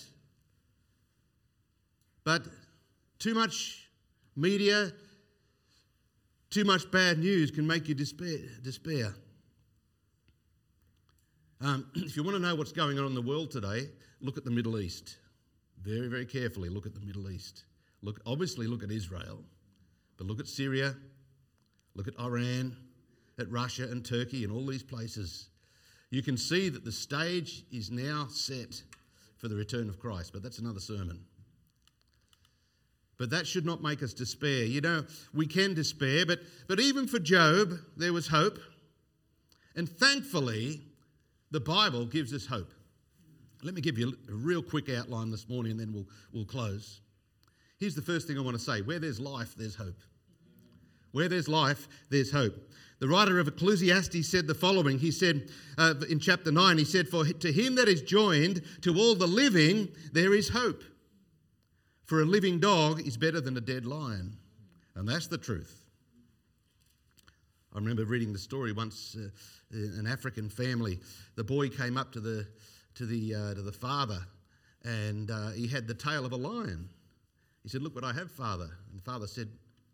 But 2.24 2.44
too 3.18 3.34
much 3.34 3.88
media, 4.36 4.92
too 6.52 6.64
much 6.64 6.90
bad 6.90 7.18
news 7.18 7.50
can 7.50 7.66
make 7.66 7.88
you 7.88 7.94
despair. 7.94 8.38
despair. 8.62 9.14
Um, 11.62 11.86
if 11.94 12.14
you 12.16 12.22
want 12.22 12.36
to 12.36 12.42
know 12.42 12.54
what's 12.54 12.72
going 12.72 12.98
on 12.98 13.06
in 13.06 13.14
the 13.14 13.22
world 13.22 13.50
today, 13.50 13.88
look 14.20 14.36
at 14.36 14.44
the 14.44 14.50
Middle 14.50 14.78
East. 14.78 15.16
Very, 15.82 16.08
very 16.08 16.26
carefully 16.26 16.68
look 16.68 16.84
at 16.84 16.94
the 16.94 17.00
Middle 17.00 17.30
East. 17.30 17.64
Look, 18.02 18.20
obviously, 18.26 18.66
look 18.66 18.82
at 18.82 18.90
Israel, 18.90 19.42
but 20.18 20.26
look 20.26 20.40
at 20.40 20.46
Syria, 20.46 20.94
look 21.94 22.06
at 22.06 22.18
Iran, 22.20 22.76
at 23.38 23.50
Russia 23.50 23.84
and 23.84 24.04
Turkey 24.04 24.44
and 24.44 24.52
all 24.52 24.66
these 24.66 24.82
places. 24.82 25.48
You 26.10 26.22
can 26.22 26.36
see 26.36 26.68
that 26.68 26.84
the 26.84 26.92
stage 26.92 27.64
is 27.72 27.90
now 27.90 28.26
set 28.28 28.82
for 29.38 29.48
the 29.48 29.56
return 29.56 29.88
of 29.88 29.98
Christ, 29.98 30.32
but 30.32 30.42
that's 30.42 30.58
another 30.58 30.80
sermon. 30.80 31.24
But 33.18 33.30
that 33.30 33.46
should 33.46 33.66
not 33.66 33.82
make 33.82 34.02
us 34.02 34.12
despair. 34.12 34.64
You 34.64 34.80
know, 34.80 35.04
we 35.34 35.46
can 35.46 35.74
despair, 35.74 36.26
but, 36.26 36.40
but 36.66 36.80
even 36.80 37.06
for 37.06 37.18
Job, 37.18 37.74
there 37.96 38.12
was 38.12 38.26
hope. 38.26 38.58
And 39.76 39.88
thankfully, 39.88 40.80
the 41.50 41.60
Bible 41.60 42.06
gives 42.06 42.32
us 42.32 42.46
hope. 42.46 42.72
Let 43.62 43.74
me 43.74 43.80
give 43.80 43.98
you 43.98 44.16
a 44.28 44.32
real 44.32 44.62
quick 44.62 44.88
outline 44.88 45.30
this 45.30 45.48
morning 45.48 45.72
and 45.72 45.80
then 45.80 45.92
we'll, 45.92 46.06
we'll 46.32 46.44
close. 46.44 47.00
Here's 47.78 47.94
the 47.94 48.02
first 48.02 48.26
thing 48.26 48.38
I 48.38 48.40
want 48.40 48.56
to 48.56 48.62
say 48.62 48.80
where 48.80 48.98
there's 48.98 49.20
life, 49.20 49.54
there's 49.56 49.76
hope. 49.76 49.98
Where 51.12 51.28
there's 51.28 51.48
life, 51.48 51.88
there's 52.10 52.32
hope. 52.32 52.54
The 52.98 53.08
writer 53.08 53.38
of 53.38 53.48
Ecclesiastes 53.48 54.28
said 54.28 54.46
the 54.46 54.54
following. 54.54 54.98
He 54.98 55.10
said 55.10 55.48
uh, 55.76 55.94
in 56.08 56.20
chapter 56.20 56.52
9, 56.52 56.78
he 56.78 56.84
said, 56.84 57.08
For 57.08 57.24
to 57.24 57.52
him 57.52 57.74
that 57.74 57.88
is 57.88 58.00
joined 58.02 58.62
to 58.82 58.96
all 58.96 59.14
the 59.14 59.26
living, 59.26 59.88
there 60.12 60.32
is 60.34 60.48
hope. 60.48 60.82
For 62.04 62.22
a 62.22 62.24
living 62.24 62.58
dog 62.58 63.06
is 63.06 63.16
better 63.16 63.40
than 63.40 63.56
a 63.56 63.60
dead 63.60 63.86
lion. 63.86 64.36
And 64.94 65.08
that's 65.08 65.26
the 65.26 65.38
truth. 65.38 65.84
I 67.74 67.78
remember 67.78 68.04
reading 68.04 68.32
the 68.32 68.38
story 68.38 68.72
once, 68.72 69.16
uh, 69.16 69.28
an 69.72 70.06
African 70.06 70.50
family. 70.50 70.98
The 71.36 71.44
boy 71.44 71.70
came 71.70 71.96
up 71.96 72.12
to 72.12 72.20
the, 72.20 72.46
to 72.96 73.06
the, 73.06 73.34
uh, 73.34 73.54
to 73.54 73.62
the 73.62 73.72
father 73.72 74.20
and 74.84 75.30
uh, 75.30 75.50
he 75.50 75.66
had 75.66 75.86
the 75.86 75.94
tail 75.94 76.24
of 76.24 76.32
a 76.32 76.36
lion. 76.36 76.88
He 77.62 77.68
said, 77.68 77.82
Look 77.82 77.94
what 77.94 78.04
I 78.04 78.12
have, 78.12 78.30
father. 78.30 78.68
And 78.90 78.98
the 78.98 79.02
father 79.02 79.26
said, 79.26 79.48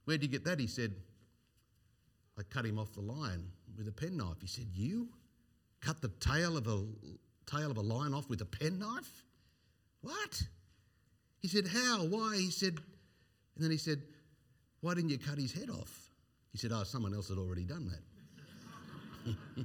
Where'd 0.05 0.23
you 0.23 0.29
get 0.29 0.45
that? 0.45 0.59
He 0.59 0.67
said, 0.67 0.95
I 2.39 2.43
cut 2.43 2.65
him 2.65 2.79
off 2.79 2.93
the 2.93 3.01
lion 3.01 3.51
with 3.77 3.89
a 3.89 3.93
penknife. 3.93 4.41
He 4.41 4.47
said, 4.47 4.67
You 4.73 5.09
cut 5.81 6.01
the 6.01 6.09
tail 6.21 6.57
of 6.57 6.67
a 6.67 6.85
tail 7.47 7.71
of 7.71 7.77
a 7.77 7.83
lion 7.83 8.15
off 8.15 8.29
with 8.29 8.41
a 8.41 8.47
penknife? 8.47 9.25
What? 10.01 10.43
He 11.41 11.49
said, 11.49 11.67
How? 11.67 12.05
Why? 12.05 12.37
He 12.37 12.51
said, 12.51 12.79
and 13.59 13.65
then 13.65 13.71
he 13.71 13.77
said, 13.77 14.03
Why 14.81 14.95
didn't 14.95 15.11
you 15.11 15.19
cut 15.19 15.39
his 15.39 15.53
head 15.53 15.71
off? 15.71 16.11
He 16.53 16.59
said, 16.59 16.71
Oh, 16.73 16.85
someone 16.85 17.15
else 17.15 17.29
had 17.29 17.39
already 17.39 17.65
done 17.65 17.91
that. 17.91 19.35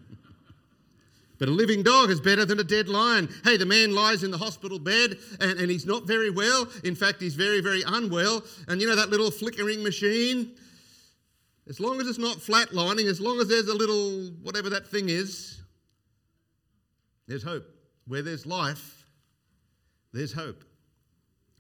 but 1.40 1.48
a 1.48 1.52
living 1.52 1.84
dog 1.84 2.10
is 2.10 2.20
better 2.20 2.44
than 2.44 2.60
a 2.60 2.64
dead 2.64 2.90
lion. 2.90 3.30
Hey, 3.44 3.58
the 3.58 3.66
man 3.66 3.94
lies 3.94 4.24
in 4.24 4.32
the 4.32 4.38
hospital 4.38 4.80
bed 4.80 5.18
and, 5.40 5.60
and 5.60 5.70
he's 5.70 5.86
not 5.86 6.08
very 6.08 6.30
well. 6.30 6.68
In 6.84 6.96
fact, 6.96 7.22
he's 7.22 7.36
very, 7.36 7.62
very 7.62 7.84
unwell. 7.86 8.44
And 8.68 8.82
you 8.82 8.88
know 8.88 8.96
that 8.96 9.10
little 9.10 9.32
flickering 9.32 9.84
machine? 9.84 10.56
As 11.70 11.80
long 11.80 12.02
as 12.02 12.08
it's 12.08 12.20
not 12.20 12.38
flatlining, 12.38 13.06
as 13.06 13.22
long 13.22 13.40
as 13.40 13.48
there's 13.48 13.70
a 13.70 13.74
little 13.74 14.32
whatever 14.42 14.70
that 14.72 14.88
thing 14.88 15.10
is, 15.10 15.62
there's 17.28 17.44
hope. 17.44 17.64
Where 18.06 18.22
there's 18.22 18.46
life, 18.46 19.06
there's 20.12 20.34
hope. 20.34 20.66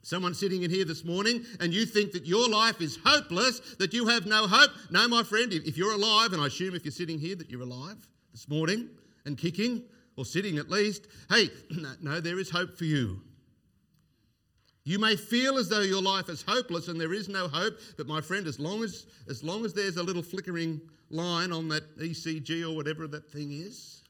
Someone 0.04 0.34
sitting 0.34 0.64
in 0.64 0.70
here 0.70 0.84
this 0.84 1.06
morning 1.06 1.46
and 1.62 1.74
you 1.74 1.86
think 1.86 2.12
that 2.12 2.26
your 2.26 2.50
life 2.50 2.82
is 2.82 3.00
hopeless, 3.06 3.62
that 3.80 3.94
you 3.94 4.06
have 4.08 4.26
no 4.26 4.48
hope. 4.48 4.72
No, 4.92 5.08
my 5.08 5.24
friend, 5.24 5.52
if 5.54 5.78
you're 5.78 5.94
alive, 5.94 6.34
and 6.34 6.42
I 6.42 6.48
assume 6.48 6.76
if 6.76 6.84
you're 6.84 6.92
sitting 6.92 7.18
here 7.18 7.36
that 7.38 7.50
you're 7.50 7.62
alive 7.62 7.98
this 8.34 8.50
morning 8.50 8.90
and 9.26 9.38
kicking, 9.38 9.84
or 10.18 10.26
sitting 10.26 10.58
at 10.58 10.70
least, 10.70 11.08
hey, 11.30 11.50
no, 12.02 12.20
there 12.20 12.38
is 12.38 12.50
hope 12.50 12.78
for 12.78 12.84
you. 12.84 13.22
You 14.84 15.00
may 15.00 15.16
feel 15.16 15.58
as 15.58 15.70
though 15.70 15.82
your 15.82 16.02
life 16.02 16.28
is 16.28 16.44
hopeless 16.46 16.90
and 16.90 17.00
there 17.00 17.14
is 17.14 17.30
no 17.30 17.48
hope, 17.48 17.80
but 17.96 18.06
my 18.06 18.20
friend, 18.20 18.46
as 18.46 18.60
long 18.60 18.84
as, 18.84 19.06
as 19.30 19.42
long 19.42 19.64
as 19.64 19.74
there's 19.74 19.96
a 19.96 20.04
little 20.04 20.22
flickering 20.22 20.82
line 21.10 21.54
on 21.54 21.70
that 21.70 21.98
ECG 21.98 22.70
or 22.70 22.76
whatever 22.76 23.08
that 23.08 23.32
thing 23.32 23.54
is, 23.54 24.02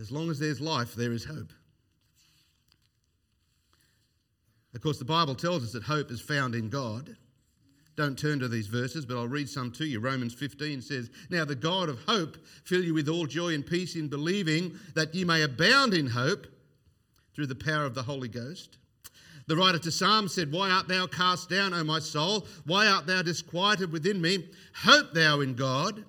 as 0.00 0.12
long 0.12 0.30
as 0.30 0.38
there's 0.38 0.60
life, 0.60 0.94
there 0.94 1.12
is 1.12 1.24
hope. 1.24 1.52
Of 4.74 4.80
course, 4.80 4.98
the 4.98 5.04
Bible 5.04 5.34
tells 5.34 5.64
us 5.64 5.72
that 5.72 5.82
hope 5.82 6.10
is 6.10 6.20
found 6.20 6.54
in 6.54 6.68
God. 6.68 7.16
Don't 7.94 8.18
turn 8.18 8.38
to 8.38 8.48
these 8.48 8.68
verses, 8.68 9.04
but 9.04 9.18
I'll 9.18 9.28
read 9.28 9.48
some 9.48 9.70
to 9.72 9.84
you. 9.84 10.00
Romans 10.00 10.32
15 10.32 10.80
says, 10.80 11.10
Now 11.28 11.44
the 11.44 11.54
God 11.54 11.90
of 11.90 11.98
hope 12.06 12.38
fill 12.64 12.82
you 12.82 12.94
with 12.94 13.08
all 13.08 13.26
joy 13.26 13.52
and 13.54 13.66
peace 13.66 13.96
in 13.96 14.08
believing 14.08 14.78
that 14.94 15.14
you 15.14 15.26
may 15.26 15.42
abound 15.42 15.92
in 15.92 16.06
hope 16.06 16.46
through 17.34 17.46
the 17.46 17.54
power 17.54 17.84
of 17.84 17.94
the 17.94 18.02
Holy 18.02 18.28
Ghost. 18.28 18.78
The 19.46 19.56
writer 19.56 19.78
to 19.80 19.90
Psalms 19.90 20.32
said, 20.32 20.52
Why 20.52 20.70
art 20.70 20.88
thou 20.88 21.06
cast 21.06 21.50
down, 21.50 21.74
O 21.74 21.84
my 21.84 21.98
soul? 21.98 22.46
Why 22.64 22.86
art 22.86 23.06
thou 23.06 23.22
disquieted 23.22 23.92
within 23.92 24.22
me? 24.22 24.48
Hope 24.74 25.12
thou 25.12 25.40
in 25.40 25.54
God, 25.54 26.04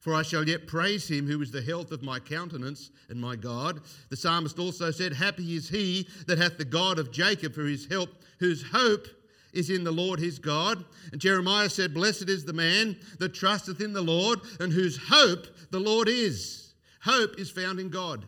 for 0.00 0.14
I 0.14 0.22
shall 0.22 0.48
yet 0.48 0.66
praise 0.66 1.08
him 1.08 1.26
who 1.26 1.40
is 1.42 1.52
the 1.52 1.60
health 1.60 1.92
of 1.92 2.02
my 2.02 2.18
countenance 2.18 2.90
and 3.10 3.20
my 3.20 3.36
God. 3.36 3.82
The 4.08 4.16
psalmist 4.16 4.58
also 4.58 4.90
said, 4.90 5.12
Happy 5.12 5.54
is 5.54 5.68
he 5.68 6.08
that 6.26 6.38
hath 6.38 6.56
the 6.56 6.64
God 6.64 6.98
of 6.98 7.12
Jacob 7.12 7.54
for 7.54 7.64
his 7.64 7.86
help, 7.86 8.08
whose 8.38 8.62
hope 8.62 9.06
is 9.52 9.68
in 9.68 9.84
the 9.84 9.92
Lord 9.92 10.18
his 10.18 10.38
God. 10.38 10.84
And 11.12 11.20
Jeremiah 11.20 11.68
said, 11.68 11.92
Blessed 11.92 12.30
is 12.30 12.46
the 12.46 12.54
man 12.54 12.96
that 13.18 13.34
trusteth 13.34 13.82
in 13.82 13.92
the 13.92 14.00
Lord 14.00 14.40
and 14.58 14.72
whose 14.72 14.96
hope 14.96 15.46
the 15.70 15.80
Lord 15.80 16.08
is. 16.08 16.72
Hope 17.02 17.38
is 17.38 17.50
found 17.50 17.78
in 17.78 17.90
God. 17.90 18.24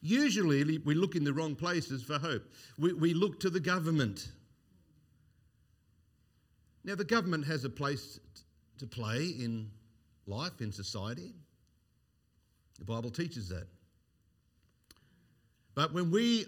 Usually, 0.00 0.78
we 0.78 0.94
look 0.94 1.16
in 1.16 1.24
the 1.24 1.32
wrong 1.32 1.56
places 1.56 2.02
for 2.02 2.18
hope. 2.18 2.42
We, 2.78 2.92
we 2.92 3.14
look 3.14 3.40
to 3.40 3.50
the 3.50 3.60
government. 3.60 4.30
Now, 6.84 6.94
the 6.94 7.04
government 7.04 7.46
has 7.46 7.64
a 7.64 7.70
place 7.70 8.20
to 8.78 8.86
play 8.86 9.26
in 9.26 9.70
life, 10.26 10.60
in 10.60 10.72
society. 10.72 11.32
The 12.78 12.84
Bible 12.84 13.10
teaches 13.10 13.48
that. 13.48 13.66
But 15.74 15.92
when 15.92 16.10
we 16.10 16.46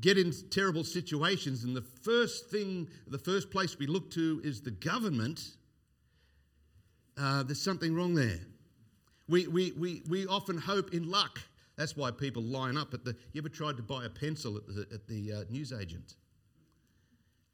get 0.00 0.16
in 0.16 0.32
terrible 0.50 0.84
situations, 0.84 1.64
and 1.64 1.76
the 1.76 1.82
first 1.82 2.50
thing, 2.50 2.88
the 3.06 3.18
first 3.18 3.50
place 3.50 3.78
we 3.78 3.86
look 3.86 4.10
to 4.12 4.40
is 4.42 4.60
the 4.62 4.70
government, 4.70 5.50
uh, 7.18 7.42
there's 7.42 7.60
something 7.60 7.94
wrong 7.94 8.14
there. 8.14 8.38
We, 9.28 9.46
we, 9.46 9.72
we, 9.72 10.02
we 10.08 10.26
often 10.26 10.58
hope 10.58 10.94
in 10.94 11.10
luck. 11.10 11.40
That's 11.76 11.96
why 11.96 12.10
people 12.10 12.42
line 12.42 12.76
up 12.76 12.94
at 12.94 13.04
the. 13.04 13.16
You 13.32 13.40
ever 13.40 13.48
tried 13.48 13.76
to 13.76 13.82
buy 13.82 14.04
a 14.04 14.10
pencil 14.10 14.56
at 14.56 14.66
the, 14.66 14.86
at 14.92 15.06
the 15.06 15.32
uh, 15.32 15.44
newsagent? 15.50 16.14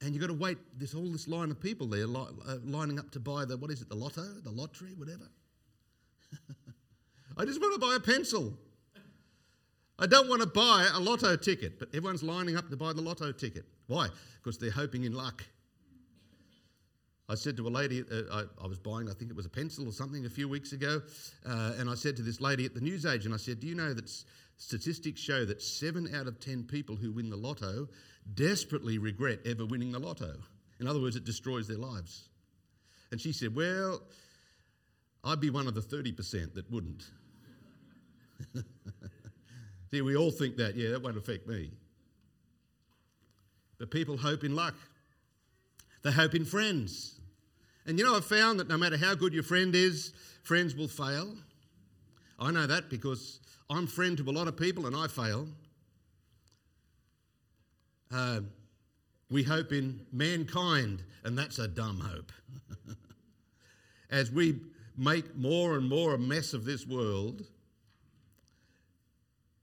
And 0.01 0.13
you've 0.13 0.21
got 0.21 0.27
to 0.27 0.33
wait, 0.33 0.57
there's 0.77 0.93
all 0.93 1.09
this 1.11 1.27
line 1.27 1.49
of 1.49 1.59
people 1.59 1.87
there 1.87 2.05
uh, 2.05 2.57
lining 2.63 2.99
up 2.99 3.09
to 3.11 3.19
buy 3.19 3.45
the, 3.45 3.57
what 3.57 3.71
is 3.71 3.81
it, 3.81 3.89
the 3.89 3.95
lotto, 3.95 4.23
the 4.43 4.51
lottery, 4.51 4.93
whatever. 4.95 5.27
I 7.37 7.45
just 7.45 7.59
want 7.59 7.73
to 7.73 7.79
buy 7.79 7.95
a 7.95 7.99
pencil. 7.99 8.53
I 9.99 10.05
don't 10.05 10.29
want 10.29 10.41
to 10.41 10.47
buy 10.47 10.87
a 10.93 10.99
lotto 10.99 11.35
ticket, 11.35 11.79
but 11.79 11.89
everyone's 11.89 12.21
lining 12.21 12.55
up 12.55 12.69
to 12.69 12.77
buy 12.77 12.93
the 12.93 13.01
lotto 13.01 13.31
ticket. 13.31 13.65
Why? 13.87 14.09
Because 14.43 14.59
they're 14.59 14.69
hoping 14.69 15.05
in 15.05 15.13
luck. 15.13 15.43
I 17.29 17.35
said 17.35 17.57
to 17.57 17.67
a 17.67 17.69
lady, 17.69 18.03
uh, 18.09 18.21
I, 18.31 18.63
I, 18.63 18.67
was 18.67 18.79
buying, 18.79 19.09
I 19.09 19.13
think 19.13 19.31
it 19.31 19.35
was 19.35 19.45
a 19.45 19.49
pencil 19.49 19.85
or 19.87 19.91
something 19.91 20.25
a 20.25 20.29
few 20.29 20.47
weeks 20.47 20.71
ago, 20.71 21.01
uh, 21.45 21.73
and 21.77 21.89
I 21.89 21.95
said 21.95 22.15
to 22.17 22.21
this 22.21 22.39
lady 22.39 22.65
at 22.65 22.73
the 22.73 22.79
newsagent, 22.79 23.33
I 23.33 23.37
said, 23.37 23.59
Do 23.59 23.67
you 23.67 23.75
know 23.75 23.93
that 23.93 24.09
statistics 24.57 25.21
show 25.21 25.45
that 25.45 25.61
seven 25.61 26.13
out 26.13 26.27
of 26.27 26.39
ten 26.39 26.63
people 26.63 26.95
who 26.95 27.11
win 27.11 27.29
the 27.29 27.37
lotto 27.37 27.87
desperately 28.33 28.97
regret 28.97 29.39
ever 29.45 29.65
winning 29.65 29.91
the 29.91 29.99
lotto? 29.99 30.33
In 30.79 30.87
other 30.87 31.01
words, 31.01 31.15
it 31.15 31.25
destroys 31.25 31.67
their 31.67 31.77
lives. 31.77 32.29
And 33.11 33.19
she 33.19 33.31
said, 33.31 33.55
Well, 33.55 34.01
I'd 35.23 35.39
be 35.39 35.49
one 35.49 35.67
of 35.67 35.73
the 35.73 35.81
30% 35.81 36.53
that 36.53 36.71
wouldn't. 36.71 37.03
See, 39.91 40.01
we 40.01 40.15
all 40.15 40.31
think 40.31 40.57
that, 40.57 40.75
yeah, 40.75 40.89
that 40.91 41.01
won't 41.01 41.17
affect 41.17 41.47
me. 41.47 41.71
But 43.79 43.91
people 43.91 44.17
hope 44.17 44.43
in 44.43 44.55
luck. 44.55 44.75
They 46.03 46.11
hope 46.11 46.35
in 46.35 46.45
friends. 46.45 47.19
And 47.85 47.97
you 47.97 48.05
know, 48.05 48.15
I've 48.15 48.25
found 48.25 48.59
that 48.59 48.67
no 48.67 48.77
matter 48.77 48.97
how 48.97 49.15
good 49.15 49.33
your 49.33 49.43
friend 49.43 49.73
is, 49.75 50.13
friends 50.43 50.75
will 50.75 50.87
fail. 50.87 51.33
I 52.39 52.51
know 52.51 52.67
that 52.67 52.89
because 52.89 53.39
I'm 53.69 53.87
friend 53.87 54.17
to 54.17 54.29
a 54.29 54.31
lot 54.31 54.47
of 54.47 54.55
people 54.55 54.87
and 54.87 54.95
I 54.95 55.07
fail. 55.07 55.47
Uh, 58.11 58.39
we 59.29 59.43
hope 59.43 59.73
in 59.73 59.99
mankind, 60.13 61.03
and 61.25 61.37
that's 61.37 61.59
a 61.59 61.67
dumb 61.67 61.99
hope. 61.99 62.31
As 64.09 64.31
we 64.31 64.61
make 64.97 65.35
more 65.35 65.75
and 65.75 65.87
more 65.87 66.13
a 66.13 66.17
mess 66.17 66.53
of 66.53 66.63
this 66.63 66.87
world, 66.87 67.43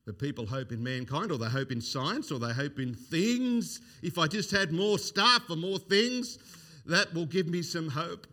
the 0.04 0.12
people 0.12 0.44
hope 0.44 0.70
in 0.70 0.82
mankind, 0.82 1.32
or 1.32 1.38
they 1.38 1.48
hope 1.48 1.72
in 1.72 1.80
science, 1.80 2.30
or 2.30 2.38
they 2.38 2.52
hope 2.52 2.78
in 2.78 2.94
things. 2.94 3.80
If 4.02 4.18
I 4.18 4.26
just 4.26 4.50
had 4.50 4.70
more 4.70 4.98
stuff 4.98 5.44
or 5.48 5.56
more 5.56 5.78
things, 5.78 6.38
that 6.84 7.14
will 7.14 7.24
give 7.24 7.46
me 7.46 7.62
some 7.62 7.88
hope. 7.88 8.26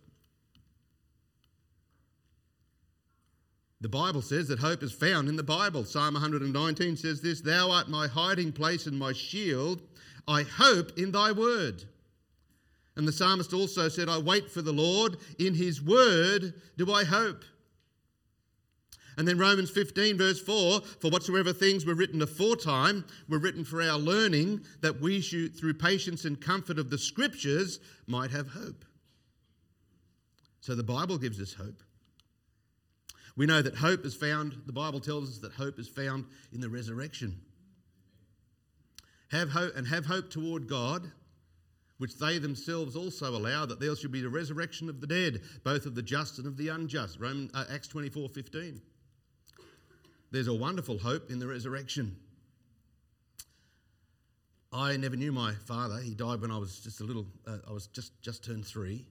The 3.81 3.89
Bible 3.89 4.21
says 4.21 4.47
that 4.47 4.59
hope 4.59 4.83
is 4.83 4.91
found 4.91 5.27
in 5.27 5.35
the 5.35 5.43
Bible. 5.43 5.83
Psalm 5.83 6.13
119 6.13 6.95
says 6.95 7.19
this 7.19 7.41
Thou 7.41 7.71
art 7.71 7.89
my 7.89 8.07
hiding 8.07 8.51
place 8.51 8.85
and 8.85 8.97
my 8.97 9.11
shield. 9.11 9.81
I 10.27 10.43
hope 10.43 10.97
in 10.97 11.11
thy 11.11 11.31
word. 11.31 11.83
And 12.95 13.07
the 13.07 13.11
psalmist 13.11 13.53
also 13.53 13.89
said, 13.89 14.07
I 14.07 14.19
wait 14.19 14.51
for 14.51 14.61
the 14.61 14.71
Lord. 14.71 15.17
In 15.39 15.55
his 15.55 15.81
word 15.81 16.53
do 16.77 16.93
I 16.93 17.03
hope. 17.03 17.43
And 19.17 19.27
then 19.27 19.39
Romans 19.39 19.71
15, 19.71 20.15
verse 20.15 20.39
4 20.39 20.81
For 20.99 21.09
whatsoever 21.09 21.51
things 21.51 21.83
were 21.83 21.95
written 21.95 22.21
aforetime 22.21 23.03
were 23.27 23.39
written 23.39 23.65
for 23.65 23.81
our 23.81 23.97
learning, 23.97 24.61
that 24.81 25.01
we 25.01 25.21
should, 25.21 25.55
through 25.57 25.73
patience 25.73 26.25
and 26.25 26.39
comfort 26.39 26.77
of 26.77 26.91
the 26.91 26.97
scriptures, 26.99 27.79
might 28.05 28.29
have 28.29 28.49
hope. 28.49 28.85
So 30.59 30.75
the 30.75 30.83
Bible 30.83 31.17
gives 31.17 31.41
us 31.41 31.55
hope. 31.55 31.81
We 33.35 33.45
know 33.45 33.61
that 33.61 33.75
hope 33.75 34.05
is 34.05 34.15
found, 34.15 34.61
the 34.65 34.73
Bible 34.73 34.99
tells 34.99 35.29
us 35.29 35.37
that 35.39 35.53
hope 35.53 35.79
is 35.79 35.87
found 35.87 36.25
in 36.51 36.61
the 36.61 36.69
resurrection. 36.69 37.39
Have 39.29 39.49
hope 39.49 39.75
and 39.75 39.87
have 39.87 40.05
hope 40.05 40.29
toward 40.29 40.67
God, 40.67 41.09
which 41.97 42.17
they 42.17 42.37
themselves 42.37 42.95
also 42.95 43.29
allow, 43.29 43.65
that 43.65 43.79
there 43.79 43.95
should 43.95 44.11
be 44.11 44.21
the 44.21 44.29
resurrection 44.29 44.89
of 44.89 44.99
the 44.99 45.07
dead, 45.07 45.41
both 45.63 45.85
of 45.85 45.95
the 45.95 46.01
just 46.01 46.37
and 46.37 46.47
of 46.47 46.57
the 46.57 46.67
unjust. 46.67 47.19
Roman, 47.19 47.49
uh, 47.53 47.63
Acts 47.71 47.87
24 47.87 48.27
15. 48.27 48.81
There's 50.31 50.47
a 50.47 50.53
wonderful 50.53 50.97
hope 50.97 51.29
in 51.29 51.39
the 51.39 51.47
resurrection. 51.47 52.17
I 54.73 54.95
never 54.95 55.17
knew 55.17 55.33
my 55.33 55.53
father. 55.53 55.99
He 55.99 56.13
died 56.13 56.39
when 56.41 56.51
I 56.51 56.57
was 56.57 56.79
just 56.79 57.01
a 57.01 57.03
little, 57.03 57.25
uh, 57.45 57.57
I 57.69 57.73
was 57.73 57.87
just, 57.87 58.21
just 58.21 58.43
turned 58.45 58.65
three. 58.65 59.05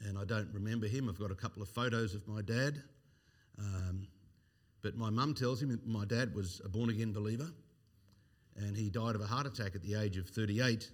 And 0.00 0.18
I 0.18 0.24
don't 0.24 0.48
remember 0.52 0.88
him. 0.88 1.08
I've 1.08 1.18
got 1.18 1.30
a 1.30 1.36
couple 1.36 1.62
of 1.62 1.68
photos 1.68 2.14
of 2.14 2.26
my 2.26 2.42
dad. 2.42 2.82
Um, 3.62 4.08
but 4.82 4.96
my 4.96 5.10
mum 5.10 5.34
tells 5.34 5.62
him 5.62 5.80
my 5.86 6.04
dad 6.04 6.34
was 6.34 6.60
a 6.64 6.68
born 6.68 6.90
again 6.90 7.12
believer 7.12 7.48
and 8.56 8.76
he 8.76 8.90
died 8.90 9.14
of 9.14 9.20
a 9.20 9.26
heart 9.26 9.46
attack 9.46 9.74
at 9.74 9.82
the 9.82 9.94
age 9.94 10.16
of 10.16 10.28
38. 10.28 10.90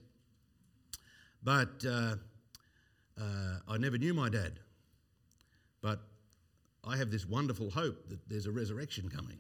But 1.43 1.85
uh, 1.87 2.17
uh, 3.21 3.59
I 3.67 3.79
never 3.79 3.99
knew 3.99 4.15
my 4.15 4.29
dad. 4.29 4.61
But 5.81 6.01
I 6.85 6.97
have 6.97 7.11
this 7.11 7.27
wonderful 7.27 7.71
hope 7.71 8.09
that 8.09 8.29
there's 8.29 8.47
a 8.47 8.53
resurrection 8.53 9.09
coming. 9.09 9.39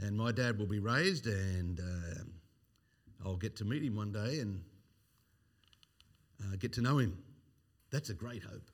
And 0.00 0.16
my 0.16 0.32
dad 0.32 0.58
will 0.58 0.66
be 0.66 0.80
raised, 0.80 1.26
and 1.26 1.80
uh, 1.80 3.24
I'll 3.24 3.36
get 3.36 3.56
to 3.56 3.64
meet 3.64 3.82
him 3.82 3.94
one 3.94 4.12
day 4.12 4.40
and 4.40 4.60
uh, 6.42 6.56
get 6.58 6.72
to 6.74 6.80
know 6.80 6.98
him. 6.98 7.16
That's 7.90 8.10
a 8.10 8.14
great 8.14 8.42
hope. 8.42 8.70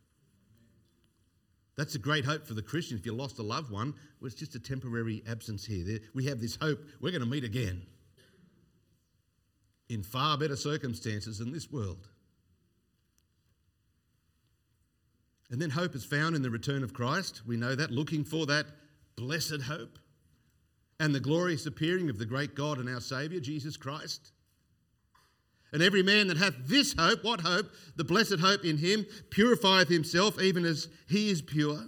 That's 1.81 1.95
a 1.95 1.99
great 1.99 2.27
hope 2.27 2.47
for 2.47 2.53
the 2.53 2.61
Christian. 2.61 2.99
If 2.99 3.07
you 3.07 3.15
lost 3.15 3.39
a 3.39 3.43
loved 3.43 3.71
one, 3.71 3.95
well, 4.21 4.27
it's 4.27 4.35
just 4.35 4.55
a 4.55 4.61
temporary 4.61 5.23
absence 5.27 5.65
here. 5.65 5.99
We 6.13 6.27
have 6.27 6.39
this 6.39 6.59
hope 6.61 6.79
we're 7.01 7.11
going 7.11 7.23
to 7.23 7.27
meet 7.27 7.43
again 7.43 7.81
in 9.89 10.03
far 10.03 10.37
better 10.37 10.57
circumstances 10.57 11.39
than 11.39 11.53
this 11.53 11.71
world. 11.71 12.07
And 15.51 15.59
then 15.59 15.71
hope 15.71 15.95
is 15.95 16.05
found 16.05 16.37
in 16.37 16.43
the 16.43 16.51
return 16.51 16.83
of 16.83 16.93
Christ. 16.93 17.47
We 17.47 17.57
know 17.57 17.75
that, 17.75 17.91
looking 17.91 18.25
for 18.25 18.45
that 18.45 18.67
blessed 19.17 19.63
hope 19.63 19.99
and 20.99 21.15
the 21.15 21.21
glorious 21.21 21.65
appearing 21.65 22.11
of 22.11 22.19
the 22.19 22.27
great 22.27 22.55
God 22.55 22.77
and 22.77 22.91
our 22.91 23.01
Saviour, 23.01 23.41
Jesus 23.41 23.79
Christ. 23.79 24.33
And 25.73 25.83
every 25.83 26.03
man 26.03 26.27
that 26.29 26.37
hath 26.37 26.55
this 26.67 26.95
hope, 26.99 27.23
what 27.23 27.43
hope? 27.43 27.71
The 27.97 28.05
blessed 28.05 28.41
hope 28.41 28.65
in 28.65 28.79
him, 28.79 29.07
purifieth 29.31 29.89
himself 29.89 30.41
even 30.41 30.65
as 30.65 30.89
he 31.09 31.31
is 31.31 31.43
pure. 31.43 31.85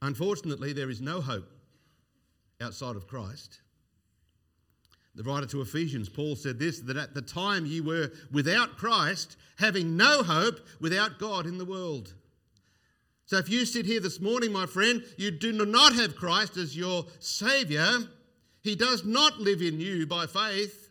Unfortunately, 0.00 0.72
there 0.72 0.90
is 0.90 1.00
no 1.00 1.20
hope 1.20 1.50
outside 2.60 2.96
of 2.96 3.06
Christ. 3.06 3.60
The 5.14 5.24
writer 5.24 5.46
to 5.46 5.60
Ephesians, 5.60 6.08
Paul 6.08 6.36
said 6.36 6.58
this 6.58 6.78
that 6.80 6.96
at 6.96 7.14
the 7.14 7.22
time 7.22 7.66
ye 7.66 7.80
were 7.80 8.12
without 8.30 8.76
Christ, 8.76 9.36
having 9.56 9.96
no 9.96 10.22
hope 10.22 10.60
without 10.80 11.18
God 11.18 11.46
in 11.46 11.58
the 11.58 11.64
world. 11.64 12.14
So 13.26 13.36
if 13.36 13.50
you 13.50 13.66
sit 13.66 13.84
here 13.84 14.00
this 14.00 14.20
morning, 14.20 14.52
my 14.52 14.64
friend, 14.64 15.04
you 15.18 15.30
do 15.30 15.52
not 15.52 15.92
have 15.94 16.16
Christ 16.16 16.56
as 16.56 16.76
your 16.76 17.04
Saviour, 17.18 18.04
He 18.62 18.74
does 18.74 19.04
not 19.04 19.38
live 19.38 19.62
in 19.62 19.80
you 19.80 20.06
by 20.06 20.26
faith, 20.26 20.90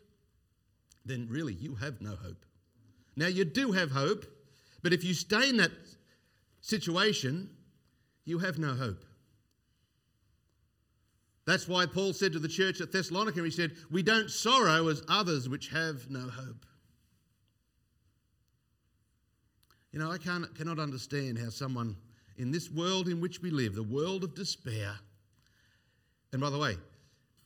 then 1.06 1.28
really 1.30 1.54
you 1.54 1.76
have 1.76 2.02
no 2.02 2.16
hope. 2.16 2.46
Now 3.16 3.28
you 3.28 3.46
do 3.46 3.72
have 3.72 3.92
hope, 3.92 4.26
but 4.84 4.94
if 4.94 5.04
you 5.04 5.14
stay 5.14 5.50
in 5.50 5.58
that 5.58 5.72
situation, 6.62 7.50
you 8.26 8.40
have 8.40 8.58
no 8.58 8.74
hope. 8.74 9.04
That's 11.46 11.68
why 11.68 11.86
Paul 11.86 12.12
said 12.12 12.34
to 12.34 12.40
the 12.40 12.50
church 12.50 12.82
at 12.82 12.92
Thessalonica, 12.92 13.42
he 13.42 13.52
said, 13.52 13.72
We 13.90 14.04
don't 14.04 14.30
sorrow 14.30 14.90
as 14.90 15.02
others 15.08 15.48
which 15.48 15.70
have 15.70 16.10
no 16.10 16.28
hope. 16.28 16.66
You 19.94 20.00
know, 20.00 20.12
I 20.12 20.18
can't, 20.18 20.54
cannot 20.56 20.78
understand 20.78 21.40
how 21.40 21.50
someone 21.50 21.96
in 22.36 22.52
this 22.52 22.70
world 22.70 23.08
in 23.08 23.22
which 23.22 23.42
we 23.42 23.50
live, 23.50 23.76
the 23.76 23.82
world 23.82 24.24
of 24.24 24.36
despair, 24.36 24.94
and 26.34 26.42
by 26.42 26.50
the 26.50 26.58
way, 26.58 26.76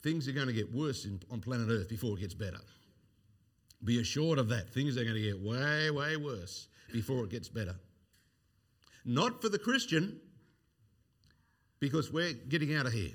things 0.03 0.27
are 0.27 0.31
going 0.31 0.47
to 0.47 0.53
get 0.53 0.73
worse 0.73 1.05
in, 1.05 1.19
on 1.31 1.41
planet 1.41 1.67
Earth 1.69 1.89
before 1.89 2.17
it 2.17 2.21
gets 2.21 2.33
better. 2.33 2.59
Be 3.83 3.99
assured 3.99 4.39
of 4.39 4.49
that. 4.49 4.73
Things 4.73 4.97
are 4.97 5.03
going 5.03 5.15
to 5.15 5.21
get 5.21 5.39
way, 5.39 5.89
way 5.89 6.17
worse 6.17 6.67
before 6.93 7.23
it 7.23 7.29
gets 7.29 7.49
better. 7.49 7.75
Not 9.05 9.41
for 9.41 9.49
the 9.49 9.57
Christian, 9.57 10.19
because 11.79 12.13
we're 12.13 12.33
getting 12.33 12.75
out 12.75 12.85
of 12.85 12.93
here. 12.93 13.11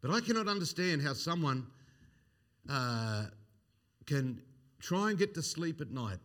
But 0.00 0.10
I 0.12 0.20
cannot 0.20 0.48
understand 0.48 1.02
how 1.02 1.12
someone 1.12 1.66
uh, 2.68 3.26
can 4.06 4.40
try 4.80 5.10
and 5.10 5.18
get 5.18 5.34
to 5.34 5.42
sleep 5.42 5.82
at 5.82 5.90
night 5.90 6.18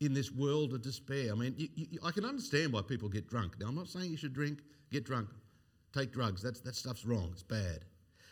in 0.00 0.12
this 0.12 0.32
world 0.32 0.72
of 0.74 0.82
despair. 0.82 1.30
I 1.30 1.36
mean, 1.36 1.54
you, 1.56 1.68
you, 1.74 1.98
I 2.04 2.10
can 2.10 2.24
understand 2.24 2.72
why 2.72 2.82
people 2.82 3.08
get 3.08 3.28
drunk. 3.28 3.60
Now, 3.60 3.68
I'm 3.68 3.76
not 3.76 3.88
saying 3.88 4.10
you 4.10 4.16
should 4.16 4.34
drink, 4.34 4.58
get 4.90 5.04
drunk, 5.04 5.28
take 5.94 6.12
drugs. 6.12 6.42
That's, 6.42 6.60
that 6.60 6.74
stuff's 6.74 7.04
wrong, 7.04 7.30
it's 7.32 7.42
bad. 7.42 7.84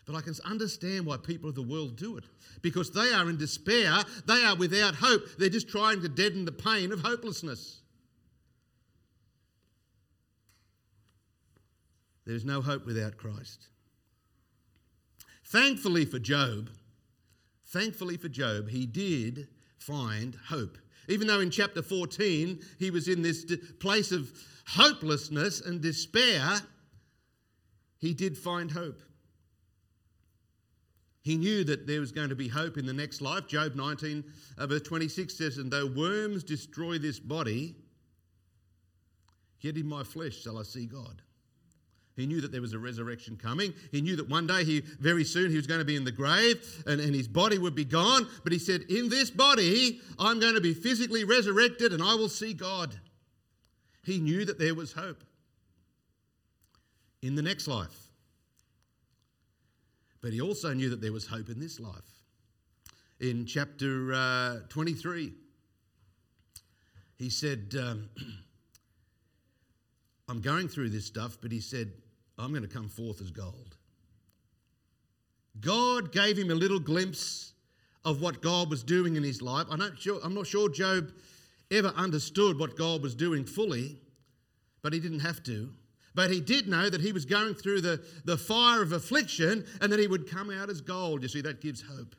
But 0.04 0.16
I 0.16 0.20
can 0.20 0.34
understand 0.44 1.06
why 1.06 1.16
people 1.16 1.48
of 1.48 1.54
the 1.54 1.62
world 1.62 1.96
do 1.96 2.16
it. 2.16 2.24
Because 2.60 2.90
they 2.90 3.12
are 3.12 3.30
in 3.30 3.36
despair, 3.36 4.02
they 4.26 4.44
are 4.44 4.56
without 4.56 4.96
hope. 4.96 5.22
They're 5.38 5.48
just 5.48 5.68
trying 5.68 6.02
to 6.02 6.08
deaden 6.08 6.44
the 6.44 6.52
pain 6.52 6.92
of 6.92 7.00
hopelessness. 7.00 7.80
There's 12.26 12.44
no 12.44 12.60
hope 12.60 12.84
without 12.84 13.16
Christ. 13.16 13.68
Thankfully 15.44 16.04
for 16.04 16.18
Job, 16.18 16.70
thankfully 17.66 18.16
for 18.16 18.28
Job, 18.28 18.68
he 18.68 18.86
did 18.86 19.48
find 19.78 20.36
hope. 20.48 20.78
Even 21.08 21.26
though 21.26 21.40
in 21.40 21.50
chapter 21.50 21.82
14 21.82 22.60
he 22.78 22.90
was 22.90 23.08
in 23.08 23.22
this 23.22 23.44
place 23.80 24.12
of 24.12 24.32
hopelessness 24.66 25.60
and 25.60 25.80
despair, 25.80 26.60
he 28.02 28.14
did 28.14 28.36
find 28.36 28.68
hope. 28.68 29.00
He 31.22 31.36
knew 31.36 31.62
that 31.62 31.86
there 31.86 32.00
was 32.00 32.10
going 32.10 32.30
to 32.30 32.34
be 32.34 32.48
hope 32.48 32.76
in 32.76 32.84
the 32.84 32.92
next 32.92 33.22
life. 33.22 33.46
Job 33.46 33.76
19, 33.76 34.24
uh, 34.58 34.66
verse 34.66 34.82
26 34.82 35.38
says, 35.38 35.56
And 35.56 35.70
though 35.70 35.86
worms 35.86 36.42
destroy 36.42 36.98
this 36.98 37.20
body, 37.20 37.76
yet 39.60 39.76
in 39.76 39.86
my 39.86 40.02
flesh 40.02 40.34
shall 40.34 40.58
I 40.58 40.64
see 40.64 40.86
God. 40.86 41.22
He 42.16 42.26
knew 42.26 42.40
that 42.40 42.50
there 42.50 42.60
was 42.60 42.72
a 42.72 42.78
resurrection 42.78 43.36
coming. 43.36 43.72
He 43.92 44.00
knew 44.00 44.16
that 44.16 44.28
one 44.28 44.48
day, 44.48 44.64
he 44.64 44.80
very 44.80 45.22
soon, 45.22 45.50
he 45.50 45.56
was 45.56 45.68
going 45.68 45.78
to 45.78 45.84
be 45.84 45.94
in 45.94 46.04
the 46.04 46.10
grave 46.10 46.82
and, 46.88 47.00
and 47.00 47.14
his 47.14 47.28
body 47.28 47.56
would 47.56 47.76
be 47.76 47.84
gone. 47.84 48.26
But 48.42 48.52
he 48.52 48.58
said, 48.58 48.82
In 48.88 49.10
this 49.10 49.30
body, 49.30 50.00
I'm 50.18 50.40
going 50.40 50.54
to 50.54 50.60
be 50.60 50.74
physically 50.74 51.22
resurrected 51.22 51.92
and 51.92 52.02
I 52.02 52.16
will 52.16 52.28
see 52.28 52.52
God. 52.52 52.96
He 54.02 54.18
knew 54.18 54.44
that 54.44 54.58
there 54.58 54.74
was 54.74 54.92
hope 54.92 55.22
in 57.22 57.34
the 57.34 57.42
next 57.42 57.68
life. 57.68 58.08
But 60.20 60.32
he 60.32 60.40
also 60.40 60.72
knew 60.72 60.90
that 60.90 61.00
there 61.00 61.12
was 61.12 61.26
hope 61.26 61.48
in 61.48 61.58
this 61.58 61.80
life. 61.80 61.94
In 63.20 63.46
chapter 63.46 64.12
uh, 64.12 64.56
23, 64.68 65.32
he 67.18 67.30
said, 67.30 67.74
um, 67.78 68.08
I'm 70.28 70.40
going 70.40 70.68
through 70.68 70.90
this 70.90 71.06
stuff, 71.06 71.38
but 71.40 71.52
he 71.52 71.60
said, 71.60 71.92
I'm 72.38 72.50
going 72.50 72.62
to 72.62 72.68
come 72.68 72.88
forth 72.88 73.20
as 73.20 73.30
gold. 73.30 73.76
God 75.60 76.12
gave 76.12 76.36
him 76.36 76.50
a 76.50 76.54
little 76.54 76.80
glimpse 76.80 77.52
of 78.04 78.20
what 78.20 78.42
God 78.42 78.70
was 78.70 78.82
doing 78.82 79.16
in 79.16 79.22
his 79.22 79.42
life. 79.42 79.66
I'm 79.70 79.78
not 79.78 79.98
sure, 79.98 80.18
I'm 80.24 80.34
not 80.34 80.46
sure 80.46 80.68
Job 80.68 81.12
ever 81.70 81.88
understood 81.88 82.58
what 82.58 82.76
God 82.76 83.02
was 83.02 83.14
doing 83.14 83.44
fully, 83.44 83.98
but 84.82 84.92
he 84.92 85.00
didn't 85.00 85.20
have 85.20 85.42
to. 85.44 85.70
But 86.14 86.30
he 86.30 86.40
did 86.40 86.68
know 86.68 86.90
that 86.90 87.00
he 87.00 87.12
was 87.12 87.24
going 87.24 87.54
through 87.54 87.80
the, 87.80 88.04
the 88.24 88.36
fire 88.36 88.82
of 88.82 88.92
affliction 88.92 89.64
and 89.80 89.90
that 89.90 89.98
he 89.98 90.06
would 90.06 90.30
come 90.30 90.50
out 90.50 90.68
as 90.68 90.80
gold. 90.80 91.22
You 91.22 91.28
see, 91.28 91.40
that 91.40 91.60
gives 91.60 91.82
hope. 91.82 92.14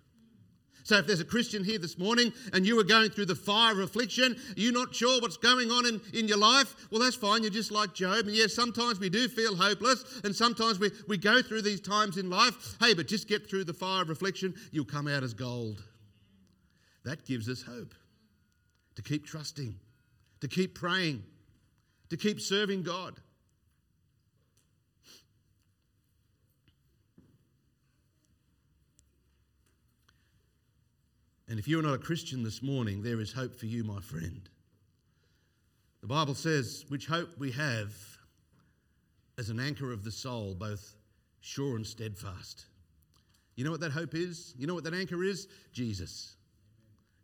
So 0.84 0.98
if 0.98 1.08
there's 1.08 1.22
a 1.22 1.26
Christian 1.26 1.64
here 1.64 1.80
this 1.80 1.98
morning 1.98 2.34
and 2.52 2.66
you 2.66 2.78
are 2.80 2.84
going 2.84 3.10
through 3.10 3.28
the 3.28 3.36
fire 3.36 3.72
of 3.72 3.80
affliction, 3.80 4.36
you're 4.58 4.74
not 4.74 4.94
sure 4.94 5.22
what's 5.22 5.38
going 5.38 5.72
on 5.72 5.86
in, 5.86 6.02
in 6.14 6.28
your 6.28 6.38
life, 6.38 6.76
well, 6.92 7.00
that's 7.00 7.16
fine. 7.16 7.42
You're 7.42 7.52
just 7.52 7.72
like 7.72 7.94
Job. 7.94 8.28
And 8.28 8.36
yes, 8.36 8.54
sometimes 8.54 9.00
we 9.00 9.10
do 9.10 9.30
feel 9.30 9.56
hopeless 9.56 10.04
and 10.26 10.36
sometimes 10.36 10.80
we, 10.80 10.92
we 11.08 11.18
go 11.18 11.42
through 11.42 11.62
these 11.62 11.80
times 11.80 12.18
in 12.18 12.30
life. 12.30 12.76
Hey, 12.82 12.94
but 12.94 13.08
just 13.08 13.30
get 13.30 13.50
through 13.50 13.64
the 13.64 13.74
fire 13.74 14.02
of 14.02 14.10
affliction, 14.10 14.54
you'll 14.72 14.84
come 14.84 15.08
out 15.08 15.24
as 15.24 15.34
gold. 15.34 15.82
That 17.06 17.26
gives 17.26 17.48
us 17.48 17.62
hope 17.62 17.94
to 18.96 19.02
keep 19.02 19.26
trusting, 19.26 19.76
to 20.42 20.48
keep 20.48 20.76
praying, 20.76 21.24
to 22.10 22.18
keep 22.18 22.42
serving 22.42 22.84
God. 22.84 23.16
And 31.54 31.60
if 31.60 31.68
you're 31.68 31.84
not 31.84 31.94
a 31.94 32.00
Christian 32.00 32.42
this 32.42 32.64
morning, 32.64 33.04
there 33.04 33.20
is 33.20 33.32
hope 33.32 33.56
for 33.56 33.68
you, 33.68 33.84
my 33.84 34.00
friend. 34.00 34.50
The 36.02 36.08
Bible 36.08 36.34
says, 36.34 36.84
which 36.88 37.06
hope 37.06 37.30
we 37.38 37.52
have 37.52 37.94
as 39.38 39.52
an 39.52 39.60
anchor 39.60 39.92
of 39.92 40.04
the 40.04 40.10
soul, 40.10 40.56
both 40.56 40.96
sure 41.42 41.76
and 41.76 41.86
steadfast. 41.86 42.66
You 43.56 43.66
know 43.66 43.70
what 43.70 43.82
that 43.82 43.92
hope 43.92 44.16
is? 44.16 44.56
You 44.58 44.66
know 44.66 44.74
what 44.74 44.84
that 44.86 44.96
anchor 44.96 45.24
is? 45.24 45.48
Jesus. 45.72 46.38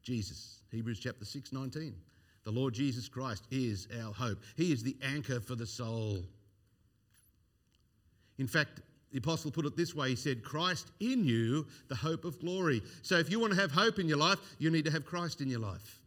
Jesus. 0.03 0.59
Hebrews 0.69 0.99
chapter 0.99 1.25
6, 1.25 1.51
19. 1.51 1.95
The 2.43 2.51
Lord 2.51 2.75
Jesus 2.75 3.09
Christ 3.09 3.47
is 3.49 3.87
our 3.99 4.13
hope. 4.13 4.43
He 4.55 4.71
is 4.71 4.83
the 4.83 4.95
anchor 5.01 5.39
for 5.39 5.55
the 5.55 5.65
soul. 5.65 6.23
In 8.37 8.45
fact, 8.45 8.81
the 9.11 9.17
apostle 9.17 9.51
put 9.51 9.65
it 9.65 9.75
this 9.75 9.95
way 9.95 10.09
he 10.09 10.15
said, 10.15 10.43
Christ 10.43 10.91
in 10.99 11.23
you, 11.23 11.65
the 11.87 11.95
hope 11.95 12.25
of 12.25 12.39
glory. 12.39 12.81
So 13.01 13.17
if 13.17 13.31
you 13.31 13.39
want 13.39 13.53
to 13.53 13.59
have 13.59 13.71
hope 13.71 13.99
in 13.99 14.07
your 14.07 14.17
life, 14.17 14.39
you 14.59 14.69
need 14.69 14.85
to 14.85 14.91
have 14.91 15.05
Christ 15.05 15.41
in 15.41 15.49
your 15.49 15.59
life. 15.59 15.99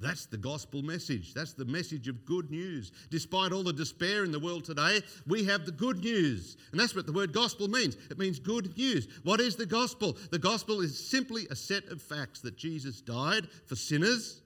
That's 0.00 0.24
the 0.24 0.38
gospel 0.38 0.82
message. 0.82 1.34
That's 1.34 1.52
the 1.52 1.66
message 1.66 2.08
of 2.08 2.24
good 2.24 2.50
news. 2.50 2.90
Despite 3.10 3.52
all 3.52 3.62
the 3.62 3.72
despair 3.72 4.24
in 4.24 4.32
the 4.32 4.38
world 4.38 4.64
today, 4.64 5.02
we 5.26 5.44
have 5.44 5.66
the 5.66 5.72
good 5.72 6.02
news. 6.02 6.56
And 6.70 6.80
that's 6.80 6.96
what 6.96 7.04
the 7.04 7.12
word 7.12 7.34
gospel 7.34 7.68
means. 7.68 7.98
It 8.10 8.18
means 8.18 8.38
good 8.38 8.74
news. 8.78 9.08
What 9.24 9.40
is 9.40 9.56
the 9.56 9.66
gospel? 9.66 10.16
The 10.30 10.38
gospel 10.38 10.80
is 10.80 10.98
simply 11.10 11.46
a 11.50 11.56
set 11.56 11.84
of 11.88 12.00
facts 12.00 12.40
that 12.40 12.56
Jesus 12.56 13.02
died 13.02 13.46
for 13.66 13.76
sinners. 13.76 14.40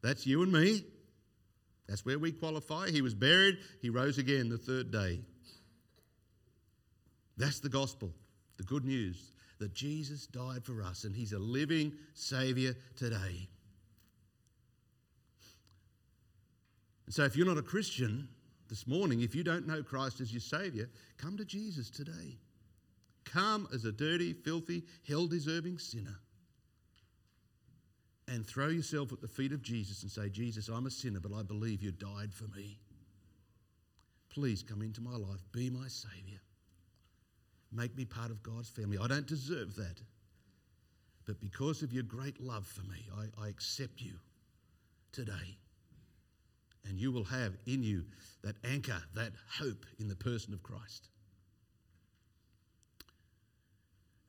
That's 0.00 0.26
you 0.26 0.42
and 0.42 0.52
me. 0.52 0.84
That's 1.88 2.04
where 2.04 2.18
we 2.18 2.32
qualify. 2.32 2.90
He 2.90 3.02
was 3.02 3.14
buried, 3.14 3.58
he 3.82 3.90
rose 3.90 4.18
again 4.18 4.48
the 4.48 4.58
third 4.58 4.90
day. 4.90 5.20
That's 7.36 7.60
the 7.60 7.68
gospel, 7.68 8.12
the 8.56 8.62
good 8.62 8.84
news 8.84 9.32
that 9.58 9.74
Jesus 9.74 10.26
died 10.26 10.64
for 10.64 10.82
us 10.82 11.04
and 11.04 11.14
he's 11.14 11.32
a 11.32 11.38
living 11.38 11.92
Saviour 12.14 12.74
today. 12.96 13.48
And 17.06 17.14
so, 17.14 17.24
if 17.24 17.36
you're 17.36 17.46
not 17.46 17.58
a 17.58 17.62
Christian 17.62 18.28
this 18.68 18.86
morning, 18.86 19.20
if 19.20 19.34
you 19.34 19.44
don't 19.44 19.66
know 19.66 19.82
Christ 19.82 20.20
as 20.20 20.32
your 20.32 20.40
Saviour, 20.40 20.86
come 21.18 21.36
to 21.36 21.44
Jesus 21.44 21.90
today. 21.90 22.38
Come 23.24 23.68
as 23.74 23.84
a 23.84 23.92
dirty, 23.92 24.32
filthy, 24.32 24.84
hell 25.06 25.26
deserving 25.26 25.78
sinner 25.78 26.18
and 28.28 28.46
throw 28.46 28.68
yourself 28.68 29.12
at 29.12 29.20
the 29.20 29.28
feet 29.28 29.52
of 29.52 29.62
Jesus 29.62 30.02
and 30.02 30.10
say, 30.10 30.28
Jesus, 30.28 30.68
I'm 30.68 30.86
a 30.86 30.90
sinner, 30.90 31.20
but 31.20 31.32
I 31.34 31.42
believe 31.42 31.82
you 31.82 31.92
died 31.92 32.32
for 32.32 32.44
me. 32.56 32.78
Please 34.30 34.62
come 34.62 34.82
into 34.82 35.00
my 35.00 35.16
life, 35.16 35.40
be 35.52 35.70
my 35.70 35.86
Saviour. 35.88 36.40
Make 37.72 37.96
me 37.96 38.04
part 38.04 38.30
of 38.30 38.42
God's 38.42 38.68
family. 38.68 38.98
I 39.00 39.06
don't 39.06 39.26
deserve 39.26 39.74
that. 39.76 40.00
But 41.26 41.40
because 41.40 41.82
of 41.82 41.92
your 41.92 42.02
great 42.02 42.40
love 42.40 42.66
for 42.66 42.82
me, 42.82 43.06
I, 43.16 43.44
I 43.44 43.48
accept 43.48 44.00
you 44.00 44.14
today. 45.12 45.58
And 46.86 46.98
you 46.98 47.12
will 47.12 47.24
have 47.24 47.56
in 47.66 47.82
you 47.82 48.04
that 48.42 48.56
anchor, 48.64 49.02
that 49.14 49.32
hope 49.58 49.86
in 49.98 50.08
the 50.08 50.16
person 50.16 50.52
of 50.52 50.62
Christ. 50.62 51.08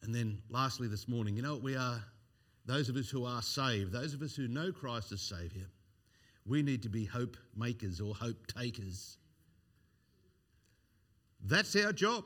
And 0.03 0.13
then, 0.13 0.37
lastly, 0.49 0.87
this 0.87 1.07
morning, 1.07 1.35
you 1.35 1.41
know 1.41 1.53
what 1.53 1.63
we 1.63 1.75
are? 1.75 2.01
Those 2.65 2.89
of 2.89 2.95
us 2.95 3.09
who 3.09 3.25
are 3.25 3.41
saved, 3.41 3.91
those 3.91 4.13
of 4.13 4.21
us 4.21 4.35
who 4.35 4.47
know 4.47 4.71
Christ 4.71 5.11
as 5.11 5.21
Saviour, 5.21 5.65
we 6.47 6.61
need 6.61 6.83
to 6.83 6.89
be 6.89 7.05
hope 7.05 7.37
makers 7.55 7.99
or 7.99 8.13
hope 8.13 8.47
takers. 8.47 9.17
That's 11.43 11.75
our 11.75 11.91
job. 11.91 12.23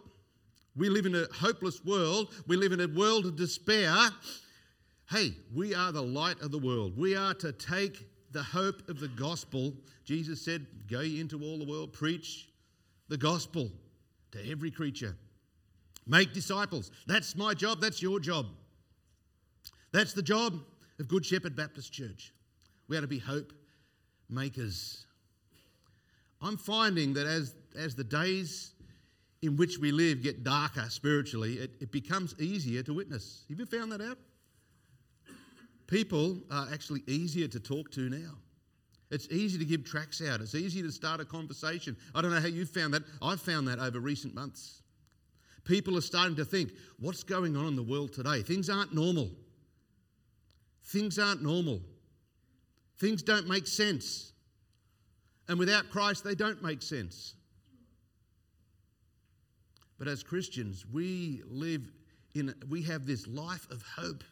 We 0.75 0.89
live 0.89 1.05
in 1.05 1.15
a 1.15 1.25
hopeless 1.33 1.83
world, 1.83 2.33
we 2.47 2.55
live 2.55 2.71
in 2.71 2.79
a 2.79 2.87
world 2.87 3.25
of 3.25 3.35
despair. 3.35 3.93
Hey, 5.09 5.33
we 5.53 5.73
are 5.73 5.91
the 5.91 6.03
light 6.03 6.39
of 6.41 6.51
the 6.51 6.59
world. 6.59 6.95
We 6.95 7.15
are 7.15 7.33
to 7.35 7.51
take 7.51 8.07
the 8.31 8.43
hope 8.43 8.87
of 8.87 8.99
the 8.99 9.07
gospel. 9.07 9.73
Jesus 10.05 10.39
said, 10.45 10.67
Go 10.87 10.99
into 10.99 11.43
all 11.43 11.57
the 11.57 11.65
world, 11.65 11.93
preach 11.93 12.47
the 13.07 13.17
gospel 13.17 13.71
to 14.31 14.51
every 14.51 14.69
creature. 14.69 15.15
Make 16.05 16.33
disciples. 16.33 16.91
That's 17.07 17.35
my 17.35 17.53
job, 17.55 17.81
that's 17.81 18.01
your 18.01 18.19
job. 18.19 18.45
That's 19.91 20.13
the 20.13 20.21
job 20.21 20.59
of 20.99 21.07
Good 21.07 21.25
Shepherd 21.25 21.55
Baptist 21.55 21.91
Church. 21.91 22.31
We 22.87 22.97
are 22.97 23.01
to 23.01 23.07
be 23.07 23.19
hope 23.19 23.53
makers. 24.29 25.05
I'm 26.41 26.57
finding 26.57 27.13
that 27.13 27.25
as, 27.25 27.55
as 27.75 27.95
the 27.95 28.03
days 28.03 28.73
in 29.41 29.57
which 29.57 29.77
we 29.79 29.91
live 29.91 30.21
get 30.21 30.43
darker 30.43 30.85
spiritually, 30.89 31.55
it, 31.55 31.71
it 31.79 31.91
becomes 31.91 32.35
easier 32.39 32.83
to 32.83 32.93
witness. 32.93 33.45
Have 33.49 33.59
you 33.59 33.65
found 33.65 33.91
that 33.91 34.01
out? 34.01 34.17
People 35.87 36.39
are 36.51 36.67
actually 36.71 37.01
easier 37.07 37.47
to 37.47 37.59
talk 37.59 37.89
to 37.91 38.09
now. 38.09 38.33
It's 39.09 39.27
easy 39.31 39.57
to 39.57 39.65
give 39.65 39.83
tracks 39.83 40.21
out. 40.21 40.39
It's 40.39 40.53
easy 40.53 40.83
to 40.83 40.91
start 40.91 41.19
a 41.19 41.25
conversation. 41.25 41.97
I 42.13 42.21
don't 42.21 42.29
know 42.31 42.39
how 42.39 42.47
you 42.47 42.65
found 42.65 42.93
that. 42.93 43.01
I've 43.23 43.41
found 43.41 43.67
that 43.67 43.79
over 43.79 43.99
recent 43.99 44.35
months. 44.35 44.83
People 45.63 45.97
are 45.97 46.01
starting 46.01 46.35
to 46.35 46.45
think, 46.45 46.71
what's 46.99 47.23
going 47.23 47.57
on 47.57 47.65
in 47.65 47.75
the 47.75 47.83
world 47.83 48.13
today? 48.13 48.43
Things 48.43 48.69
aren't 48.69 48.93
normal. 48.93 49.31
Things 50.85 51.19
aren't 51.19 51.43
normal. 51.43 51.81
Things 52.99 53.23
don't 53.23 53.47
make 53.47 53.67
sense. 53.67 54.33
And 55.47 55.57
without 55.57 55.89
Christ, 55.89 56.23
they 56.23 56.35
don't 56.35 56.61
make 56.61 56.81
sense. 56.81 57.35
But 59.97 60.07
as 60.07 60.23
Christians, 60.23 60.85
we 60.91 61.41
live 61.49 61.81
in, 62.33 62.53
we 62.69 62.81
have 62.83 63.05
this 63.05 63.27
life 63.27 63.67
of 63.69 63.83
hope. 63.97 64.23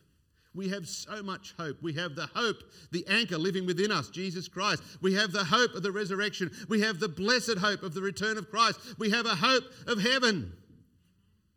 We 0.55 0.69
have 0.69 0.87
so 0.87 1.21
much 1.21 1.53
hope. 1.57 1.77
We 1.83 1.93
have 1.93 2.15
the 2.15 2.27
hope, 2.33 2.57
the 2.91 3.05
anchor 3.07 3.37
living 3.37 3.65
within 3.65 3.91
us, 3.91 4.09
Jesus 4.09 4.47
Christ. 4.47 4.81
We 5.01 5.13
have 5.13 5.31
the 5.31 5.43
hope 5.43 5.75
of 5.75 5.83
the 5.83 5.91
resurrection. 5.91 6.51
We 6.67 6.81
have 6.81 6.99
the 6.99 7.09
blessed 7.09 7.59
hope 7.59 7.83
of 7.83 7.93
the 7.93 8.01
return 8.01 8.37
of 8.37 8.49
Christ. 8.49 8.79
We 8.97 9.11
have 9.11 9.25
a 9.25 9.35
hope 9.35 9.65
of 9.85 10.01
heaven, 10.01 10.53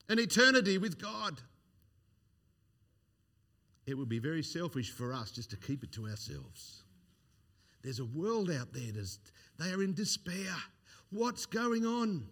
an 0.09 0.19
eternity 0.19 0.77
with 0.77 1.01
God. 1.01 1.41
It 3.91 3.99
would 3.99 4.09
be 4.09 4.21
very 4.21 4.45
selfish 4.45 4.93
for 4.93 5.13
us 5.13 5.33
just 5.33 5.51
to 5.51 5.57
keep 5.57 5.83
it 5.83 5.91
to 5.93 6.07
ourselves. 6.07 6.85
There's 7.83 7.99
a 7.99 8.05
world 8.05 8.49
out 8.49 8.73
there, 8.73 8.93
that 8.93 9.01
is, 9.01 9.19
they 9.59 9.73
are 9.73 9.83
in 9.83 9.95
despair. 9.95 10.55
What's 11.11 11.45
going 11.45 11.85
on? 11.85 12.25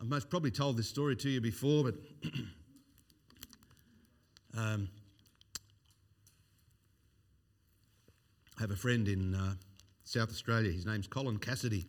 I've 0.00 0.06
most 0.06 0.30
probably 0.30 0.52
told 0.52 0.76
this 0.76 0.88
story 0.88 1.16
to 1.16 1.28
you 1.28 1.40
before, 1.40 1.82
but 1.82 1.94
um, 4.56 4.88
I 8.56 8.60
have 8.60 8.70
a 8.70 8.76
friend 8.76 9.08
in 9.08 9.34
uh, 9.34 9.54
South 10.04 10.28
Australia. 10.28 10.70
His 10.70 10.86
name's 10.86 11.08
Colin 11.08 11.38
Cassidy. 11.38 11.86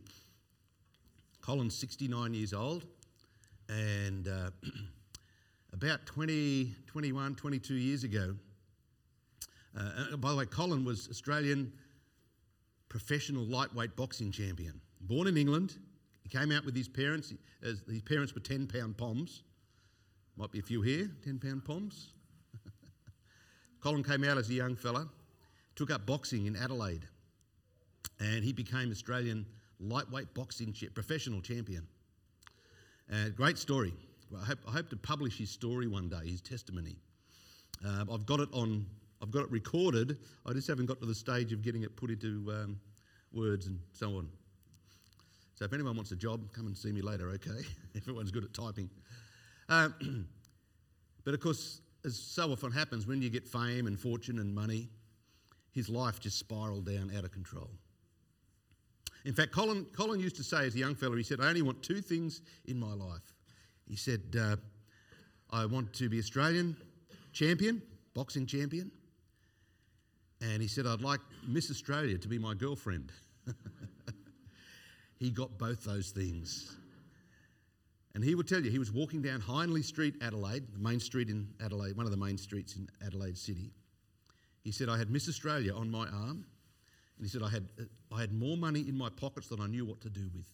Colin's 1.42 1.76
69 1.76 2.34
years 2.34 2.54
old, 2.54 2.86
and 3.70 4.28
uh, 4.28 4.50
about 5.76 6.06
20, 6.06 6.74
21, 6.88 7.36
22 7.36 7.74
years 7.74 8.06
ago, 8.06 8.34
uh, 9.78 10.14
uh, 10.14 10.18
by 10.18 10.32
the 10.32 10.38
way, 10.38 10.46
Colin 10.46 10.86
was 10.86 11.10
Australian 11.10 11.72
professional 12.88 13.44
lightweight 13.44 13.94
boxing 13.98 14.32
champion. 14.32 14.80
Born 15.02 15.28
in 15.28 15.36
England, 15.36 15.78
he 16.24 16.30
came 16.30 16.54
out 16.54 16.64
with 16.64 16.76
his 16.76 16.88
parents. 16.88 17.34
As 17.62 17.82
his 17.90 18.02
parents 18.02 18.34
were 18.34 18.40
10 18.40 18.68
pound 18.68 18.98
poms. 18.98 19.44
Might 20.38 20.52
be 20.52 20.60
a 20.60 20.64
few 20.64 20.82
here, 20.82 21.10
10 21.26 21.40
pound 21.40 21.66
poms. 21.66 22.14
Colin 23.82 24.02
came 24.02 24.24
out 24.24 24.38
as 24.38 24.50
a 24.50 24.54
young 24.54 24.78
fella, 24.78 25.10
took 25.76 25.92
up 25.92 26.06
boxing 26.06 26.46
in 26.46 26.56
Adelaide, 26.56 27.06
and 28.22 28.46
he 28.46 28.54
became 28.54 28.92
Australian 28.92 29.46
lightweight 29.82 30.34
boxing 30.34 30.74
professional 30.94 31.42
champion. 31.42 31.86
Uh, 33.12 33.28
great 33.36 33.58
story. 33.58 33.94
I 34.34 34.46
hope, 34.46 34.60
I 34.68 34.72
hope, 34.72 34.90
to 34.90 34.96
publish 34.96 35.38
his 35.38 35.50
story 35.50 35.88
one 35.88 36.10
day, 36.10 36.28
his 36.30 36.42
testimony. 36.42 36.96
Uh, 37.86 38.06
I've 38.12 38.26
got 38.26 38.40
it 38.40 38.50
on, 38.54 38.86
I've 39.22 39.32
got 39.32 39.44
it 39.44 39.52
recorded. 39.52 40.18
I 40.46 40.54
just 40.54 40.68
haven't 40.68 40.88
got 40.88 41.00
to 41.00 41.06
the 41.06 41.16
stage 41.16 41.54
of 41.54 41.62
getting 41.62 41.84
it 41.84 41.96
put 41.96 42.10
into 42.10 42.52
um, 42.52 42.80
words 43.34 43.68
and 43.68 43.80
so 43.94 44.18
on. 44.18 44.30
So 45.56 45.66
if 45.66 45.74
anyone 45.74 45.96
wants 45.96 46.12
a 46.12 46.16
job, 46.16 46.52
come 46.54 46.68
and 46.68 46.78
see 46.78 46.92
me 46.92 47.02
later, 47.02 47.30
okay? 47.32 47.66
Everyone's 47.96 48.32
good 48.32 48.44
at 48.44 48.54
typing. 48.54 48.90
Um, 49.70 50.28
but 51.24 51.34
of 51.34 51.40
course, 51.40 51.82
as 52.04 52.18
so 52.18 52.52
often 52.52 52.72
happens, 52.72 53.08
when 53.08 53.22
you 53.22 53.30
get 53.30 53.48
fame 53.48 53.88
and 53.88 54.00
fortune 54.00 54.40
and 54.40 54.54
money, 54.54 54.90
his 55.72 55.90
life 55.90 56.20
just 56.20 56.40
spiraled 56.40 56.86
down 56.86 57.12
out 57.18 57.24
of 57.24 57.32
control. 57.32 57.70
In 59.26 59.34
fact, 59.34 59.52
Colin, 59.52 59.86
Colin 59.96 60.20
used 60.20 60.36
to 60.36 60.44
say 60.44 60.68
as 60.68 60.76
a 60.76 60.78
young 60.78 60.94
fellow, 60.94 61.16
he 61.16 61.24
said, 61.24 61.42
I 61.42 61.48
only 61.48 61.64
want 61.64 61.82
two 61.82 62.00
things 62.00 62.42
in 62.66 62.80
my 62.80 62.94
life. 62.94 63.35
He 63.88 63.96
said, 63.96 64.22
uh, 64.40 64.56
I 65.52 65.66
want 65.66 65.94
to 65.94 66.10
be 66.10 66.20
Australian 66.20 66.76
champion, 67.34 67.82
boxing 68.14 68.46
champion. 68.46 68.92
And 70.42 70.62
he 70.62 70.68
said, 70.68 70.86
I'd 70.86 71.02
like 71.02 71.20
Miss 71.48 71.72
Australia 71.72 72.18
to 72.18 72.28
be 72.28 72.38
my 72.38 72.54
girlfriend. 72.54 73.12
he 75.20 75.30
got 75.30 75.58
both 75.58 75.84
those 75.84 76.12
things. 76.12 76.76
And 78.16 78.24
he 78.24 78.34
would 78.34 78.48
tell 78.48 78.64
you, 78.64 78.72
he 78.72 78.80
was 78.80 78.92
walking 78.92 79.22
down 79.22 79.42
Hindley 79.42 79.82
Street, 79.82 80.16
Adelaide, 80.22 80.64
the 80.72 80.80
main 80.80 81.00
street 81.00 81.30
in 81.30 81.48
Adelaide, 81.64 81.98
one 81.98 82.06
of 82.06 82.12
the 82.12 82.18
main 82.18 82.38
streets 82.38 82.76
in 82.76 82.88
Adelaide 83.06 83.38
City. 83.38 83.72
He 84.64 84.72
said, 84.72 84.88
I 84.90 84.98
had 84.98 85.10
Miss 85.10 85.28
Australia 85.28 85.74
on 85.76 85.92
my 85.92 86.08
arm, 86.08 86.46
and 87.18 87.26
he 87.26 87.28
said, 87.28 87.44
I 87.44 87.50
had, 87.50 87.68
I 88.14 88.22
had 88.22 88.34
more 88.34 88.58
money 88.58 88.82
in 88.88 88.98
my 88.98 89.10
pockets 89.10 89.50
than 89.50 89.60
I 89.60 89.68
knew 89.68 89.86
what 89.86 90.02
to 90.02 90.10
do 90.10 90.30
with. 90.34 90.48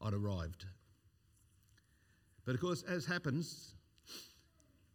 I'd 0.00 0.14
arrived. 0.14 0.64
But 2.48 2.54
of 2.54 2.62
course, 2.62 2.82
as 2.84 3.04
happens, 3.04 3.74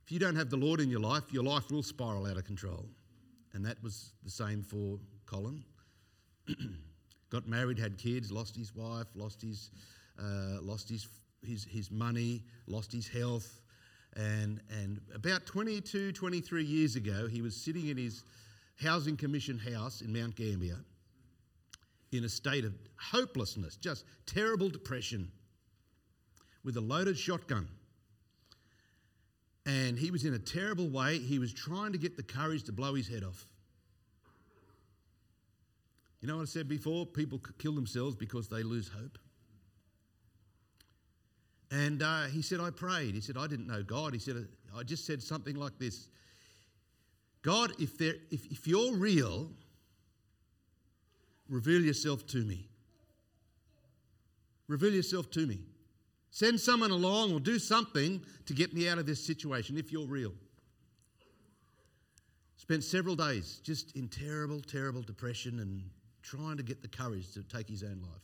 if 0.03 0.11
you 0.11 0.17
don't 0.17 0.35
have 0.35 0.49
the 0.49 0.57
Lord 0.57 0.79
in 0.79 0.89
your 0.89 1.01
life, 1.01 1.31
your 1.31 1.43
life 1.43 1.69
will 1.69 1.83
spiral 1.83 2.25
out 2.25 2.35
of 2.35 2.45
control. 2.45 2.87
And 3.53 3.63
that 3.63 3.77
was 3.83 4.13
the 4.23 4.31
same 4.31 4.63
for 4.63 4.97
Colin. 5.27 5.63
got 7.29 7.47
married, 7.47 7.77
had 7.77 7.99
kids, 7.99 8.31
lost 8.31 8.55
his 8.55 8.73
wife, 8.73 9.05
lost 9.13 9.39
his, 9.39 9.69
uh, 10.17 10.63
lost 10.63 10.89
his, 10.89 11.07
his, 11.45 11.63
his 11.65 11.91
money, 11.91 12.41
lost 12.65 12.91
his 12.91 13.07
health. 13.07 13.61
And, 14.15 14.59
and 14.71 14.99
about 15.13 15.45
22, 15.45 16.11
23 16.11 16.63
years 16.63 16.95
ago, 16.95 17.27
he 17.27 17.43
was 17.43 17.55
sitting 17.55 17.85
in 17.85 17.97
his 17.97 18.23
Housing 18.81 19.15
Commission 19.15 19.59
house 19.59 20.01
in 20.01 20.11
Mount 20.11 20.35
Gambier 20.35 20.79
in 22.13 22.23
a 22.23 22.29
state 22.29 22.65
of 22.65 22.73
hopelessness, 22.97 23.75
just 23.75 24.05
terrible 24.25 24.71
depression, 24.71 25.31
with 26.63 26.77
a 26.77 26.81
loaded 26.81 27.17
shotgun. 27.17 27.67
And 29.65 29.97
he 29.97 30.11
was 30.11 30.25
in 30.25 30.33
a 30.33 30.39
terrible 30.39 30.89
way. 30.89 31.19
He 31.19 31.39
was 31.39 31.53
trying 31.53 31.93
to 31.93 31.97
get 31.97 32.17
the 32.17 32.23
courage 32.23 32.63
to 32.63 32.71
blow 32.71 32.95
his 32.95 33.07
head 33.07 33.23
off. 33.23 33.45
You 36.21 36.27
know 36.27 36.37
what 36.37 36.43
I 36.43 36.45
said 36.45 36.67
before? 36.69 37.05
People 37.05 37.41
kill 37.59 37.73
themselves 37.73 38.15
because 38.15 38.47
they 38.47 38.63
lose 38.63 38.89
hope. 38.89 39.17
And 41.71 42.03
uh, 42.03 42.25
he 42.25 42.41
said, 42.41 42.59
I 42.59 42.69
prayed. 42.69 43.15
He 43.15 43.21
said, 43.21 43.35
I 43.37 43.47
didn't 43.47 43.67
know 43.67 43.83
God. 43.83 44.13
He 44.13 44.19
said, 44.19 44.47
I 44.77 44.83
just 44.83 45.05
said 45.05 45.21
something 45.21 45.55
like 45.55 45.77
this 45.79 46.07
God, 47.41 47.73
if, 47.79 47.97
there, 47.97 48.15
if, 48.31 48.45
if 48.51 48.67
you're 48.67 48.95
real, 48.95 49.49
reveal 51.49 51.81
yourself 51.81 52.25
to 52.27 52.37
me. 52.37 52.69
Reveal 54.67 54.93
yourself 54.93 55.29
to 55.31 55.45
me. 55.45 55.59
Send 56.33 56.59
someone 56.59 56.89
along 56.89 57.31
or 57.31 57.39
do 57.39 57.59
something 57.59 58.19
to 58.47 58.53
get 58.55 58.73
me 58.73 58.89
out 58.89 58.97
of 58.97 59.05
this 59.05 59.23
situation 59.23 59.77
if 59.77 59.91
you're 59.91 60.07
real. 60.07 60.33
Spent 62.57 62.83
several 62.83 63.15
days 63.15 63.61
just 63.63 63.95
in 63.95 64.07
terrible, 64.07 64.59
terrible 64.59 65.03
depression 65.03 65.59
and 65.59 65.83
trying 66.23 66.57
to 66.57 66.63
get 66.63 66.81
the 66.81 66.87
courage 66.87 67.31
to 67.35 67.43
take 67.43 67.69
his 67.69 67.83
own 67.83 68.01
life. 68.01 68.23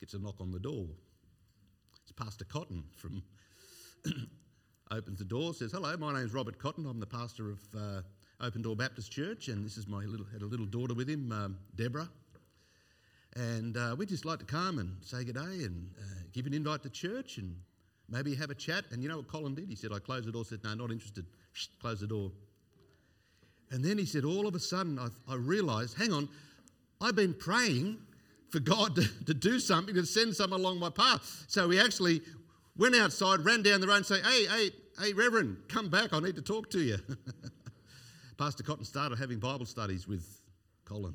Gets 0.00 0.14
a 0.14 0.18
knock 0.18 0.40
on 0.40 0.50
the 0.50 0.58
door. 0.58 0.88
It's 2.02 2.10
Pastor 2.10 2.44
Cotton 2.46 2.82
from. 2.96 3.22
opens 4.90 5.20
the 5.20 5.24
door, 5.24 5.54
says, 5.54 5.70
"Hello, 5.70 5.96
my 5.96 6.12
name's 6.12 6.32
Robert 6.32 6.58
Cotton. 6.58 6.86
I'm 6.86 6.98
the 6.98 7.06
pastor 7.06 7.50
of 7.50 7.60
uh, 7.76 8.02
Open 8.40 8.62
Door 8.62 8.76
Baptist 8.76 9.12
Church, 9.12 9.48
and 9.48 9.64
this 9.64 9.76
is 9.76 9.86
my 9.86 10.04
little 10.04 10.26
had 10.32 10.42
a 10.42 10.46
little 10.46 10.66
daughter 10.66 10.94
with 10.94 11.08
him, 11.08 11.30
um, 11.30 11.58
Deborah. 11.76 12.08
And 13.36 13.76
uh, 13.76 13.94
we'd 13.96 14.08
just 14.08 14.24
like 14.24 14.38
to 14.38 14.46
come 14.46 14.78
and 14.78 14.96
say 15.02 15.22
good 15.22 15.34
day 15.34 15.42
and 15.64 15.90
uh, 16.00 16.22
give 16.32 16.46
an 16.46 16.54
invite 16.54 16.82
to 16.84 16.90
church 16.90 17.36
and 17.36 17.54
maybe 18.08 18.34
have 18.34 18.50
a 18.50 18.54
chat. 18.54 18.84
And 18.90 19.02
you 19.02 19.08
know 19.10 19.18
what 19.18 19.28
Colin 19.28 19.54
did? 19.54 19.68
He 19.68 19.76
said, 19.76 19.92
I 19.92 19.98
closed 19.98 20.26
the 20.26 20.32
door, 20.32 20.44
said, 20.44 20.60
No, 20.64 20.74
not 20.74 20.90
interested. 20.90 21.26
Shh, 21.52 21.66
close 21.80 22.00
the 22.00 22.06
door. 22.06 22.32
And 23.70 23.84
then 23.84 23.98
he 23.98 24.06
said, 24.06 24.24
all 24.24 24.46
of 24.46 24.54
a 24.54 24.60
sudden, 24.60 24.98
I, 24.98 25.08
I 25.30 25.36
realized, 25.36 25.98
hang 25.98 26.12
on, 26.12 26.28
I've 27.00 27.16
been 27.16 27.34
praying 27.34 27.98
for 28.50 28.60
God 28.60 28.94
to, 28.96 29.24
to 29.26 29.34
do 29.34 29.58
something, 29.58 29.94
to 29.94 30.06
send 30.06 30.34
someone 30.34 30.60
along 30.60 30.78
my 30.78 30.90
path. 30.90 31.44
So 31.48 31.68
we 31.68 31.80
actually 31.80 32.22
went 32.76 32.94
outside, 32.94 33.40
ran 33.40 33.62
down 33.62 33.80
the 33.80 33.86
road 33.86 33.96
and 33.96 34.06
say, 34.06 34.20
hey, 34.20 34.46
hey, 34.46 34.70
hey, 35.00 35.12
Reverend, 35.12 35.56
come 35.68 35.88
back, 35.88 36.12
I 36.12 36.20
need 36.20 36.36
to 36.36 36.42
talk 36.42 36.70
to 36.70 36.80
you. 36.80 36.98
Pastor 38.38 38.62
Cotton 38.62 38.84
started 38.84 39.18
having 39.18 39.38
Bible 39.38 39.66
studies 39.66 40.06
with 40.06 40.40
Colin. 40.84 41.14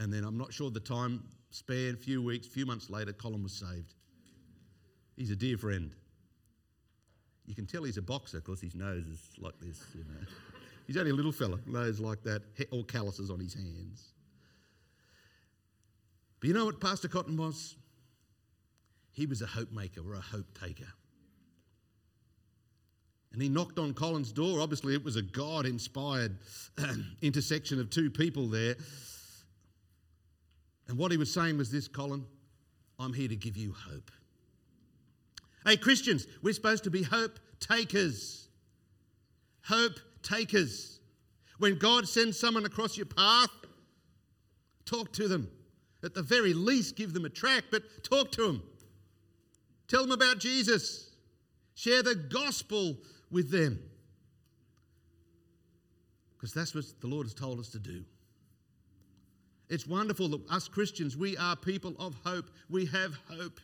And 0.00 0.10
then 0.10 0.24
I'm 0.24 0.38
not 0.38 0.50
sure 0.52 0.70
the 0.70 0.80
time 0.80 1.22
span, 1.50 1.94
few 1.94 2.22
weeks, 2.22 2.46
few 2.46 2.64
months 2.64 2.88
later, 2.88 3.12
Colin 3.12 3.42
was 3.42 3.52
saved. 3.52 3.94
He's 5.14 5.30
a 5.30 5.36
dear 5.36 5.58
friend. 5.58 5.92
You 7.44 7.54
can 7.54 7.66
tell 7.66 7.84
he's 7.84 7.98
a 7.98 8.02
boxer 8.02 8.38
because 8.40 8.62
his 8.62 8.74
nose 8.74 9.06
is 9.06 9.20
like 9.38 9.58
this, 9.60 9.84
you 9.94 10.04
know. 10.04 10.26
He's 10.86 10.96
only 10.96 11.10
a 11.10 11.14
little 11.14 11.32
fella, 11.32 11.58
nose 11.66 12.00
like 12.00 12.22
that, 12.22 12.42
all 12.70 12.82
calluses 12.82 13.30
on 13.30 13.40
his 13.40 13.52
hands. 13.52 14.14
But 16.40 16.48
you 16.48 16.54
know 16.54 16.64
what 16.64 16.80
Pastor 16.80 17.06
Cotton 17.06 17.36
was? 17.36 17.76
He 19.12 19.26
was 19.26 19.42
a 19.42 19.46
hope 19.46 19.70
maker 19.70 20.00
or 20.00 20.14
a 20.14 20.20
hope 20.20 20.46
taker. 20.58 20.90
And 23.32 23.42
he 23.42 23.50
knocked 23.50 23.78
on 23.78 23.92
Colin's 23.92 24.32
door. 24.32 24.60
Obviously, 24.60 24.94
it 24.94 25.04
was 25.04 25.16
a 25.16 25.22
God 25.22 25.66
inspired 25.66 26.38
intersection 27.22 27.78
of 27.78 27.90
two 27.90 28.10
people 28.10 28.48
there. 28.48 28.76
And 30.90 30.98
what 30.98 31.12
he 31.12 31.16
was 31.16 31.32
saying 31.32 31.56
was 31.56 31.70
this 31.70 31.86
Colin, 31.86 32.26
I'm 32.98 33.12
here 33.12 33.28
to 33.28 33.36
give 33.36 33.56
you 33.56 33.72
hope. 33.72 34.10
Hey, 35.64 35.76
Christians, 35.76 36.26
we're 36.42 36.52
supposed 36.52 36.82
to 36.82 36.90
be 36.90 37.04
hope 37.04 37.38
takers. 37.60 38.48
Hope 39.64 40.00
takers. 40.24 40.98
When 41.58 41.78
God 41.78 42.08
sends 42.08 42.40
someone 42.40 42.64
across 42.64 42.96
your 42.96 43.06
path, 43.06 43.50
talk 44.84 45.12
to 45.12 45.28
them. 45.28 45.48
At 46.02 46.14
the 46.14 46.22
very 46.22 46.54
least, 46.54 46.96
give 46.96 47.12
them 47.12 47.24
a 47.24 47.30
track, 47.30 47.64
but 47.70 47.84
talk 48.02 48.32
to 48.32 48.48
them. 48.48 48.62
Tell 49.86 50.02
them 50.02 50.10
about 50.10 50.40
Jesus. 50.40 51.10
Share 51.76 52.02
the 52.02 52.16
gospel 52.16 52.96
with 53.30 53.52
them. 53.52 53.78
Because 56.32 56.52
that's 56.52 56.74
what 56.74 56.84
the 57.00 57.06
Lord 57.06 57.26
has 57.26 57.34
told 57.34 57.60
us 57.60 57.68
to 57.68 57.78
do. 57.78 58.02
It's 59.70 59.86
wonderful 59.86 60.28
that 60.30 60.50
us 60.50 60.66
Christians, 60.66 61.16
we 61.16 61.36
are 61.36 61.54
people 61.54 61.94
of 62.00 62.16
hope. 62.24 62.50
We 62.68 62.86
have 62.86 63.14
hope. 63.30 63.60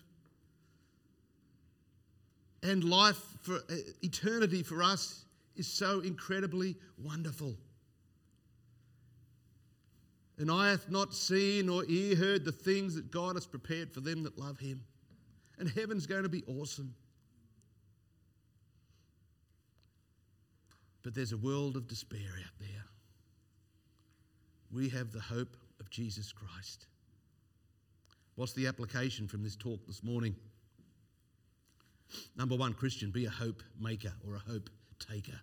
And 2.62 2.84
life 2.84 3.20
for 3.42 3.56
uh, 3.56 3.74
eternity 4.02 4.62
for 4.62 4.84
us 4.84 5.24
is 5.56 5.66
so 5.66 6.00
incredibly 6.00 6.76
wonderful. 6.96 7.56
And 10.38 10.48
eye 10.50 10.70
hath 10.70 10.88
not 10.88 11.12
seen 11.12 11.68
or 11.68 11.84
ear 11.88 12.14
heard 12.14 12.44
the 12.44 12.52
things 12.52 12.94
that 12.94 13.10
God 13.10 13.34
has 13.34 13.46
prepared 13.46 13.92
for 13.92 14.00
them 14.00 14.22
that 14.22 14.38
love 14.38 14.60
him. 14.60 14.82
And 15.58 15.68
heaven's 15.68 16.06
going 16.06 16.22
to 16.22 16.28
be 16.28 16.44
awesome. 16.46 16.94
But 21.02 21.14
there's 21.14 21.32
a 21.32 21.38
world 21.38 21.76
of 21.76 21.88
despair 21.88 22.20
out 22.44 22.52
there. 22.60 22.84
We 24.72 24.88
have 24.90 25.10
the 25.10 25.20
hope 25.20 25.56
of 25.80 25.90
Jesus 25.90 26.32
Christ. 26.32 26.86
What's 28.34 28.52
the 28.52 28.66
application 28.66 29.26
from 29.28 29.42
this 29.42 29.56
talk 29.56 29.86
this 29.86 30.02
morning? 30.02 30.36
Number 32.36 32.54
one, 32.54 32.74
Christian, 32.74 33.10
be 33.10 33.24
a 33.26 33.30
hope 33.30 33.62
maker 33.80 34.12
or 34.26 34.36
a 34.36 34.38
hope 34.38 34.70
taker. 34.98 35.40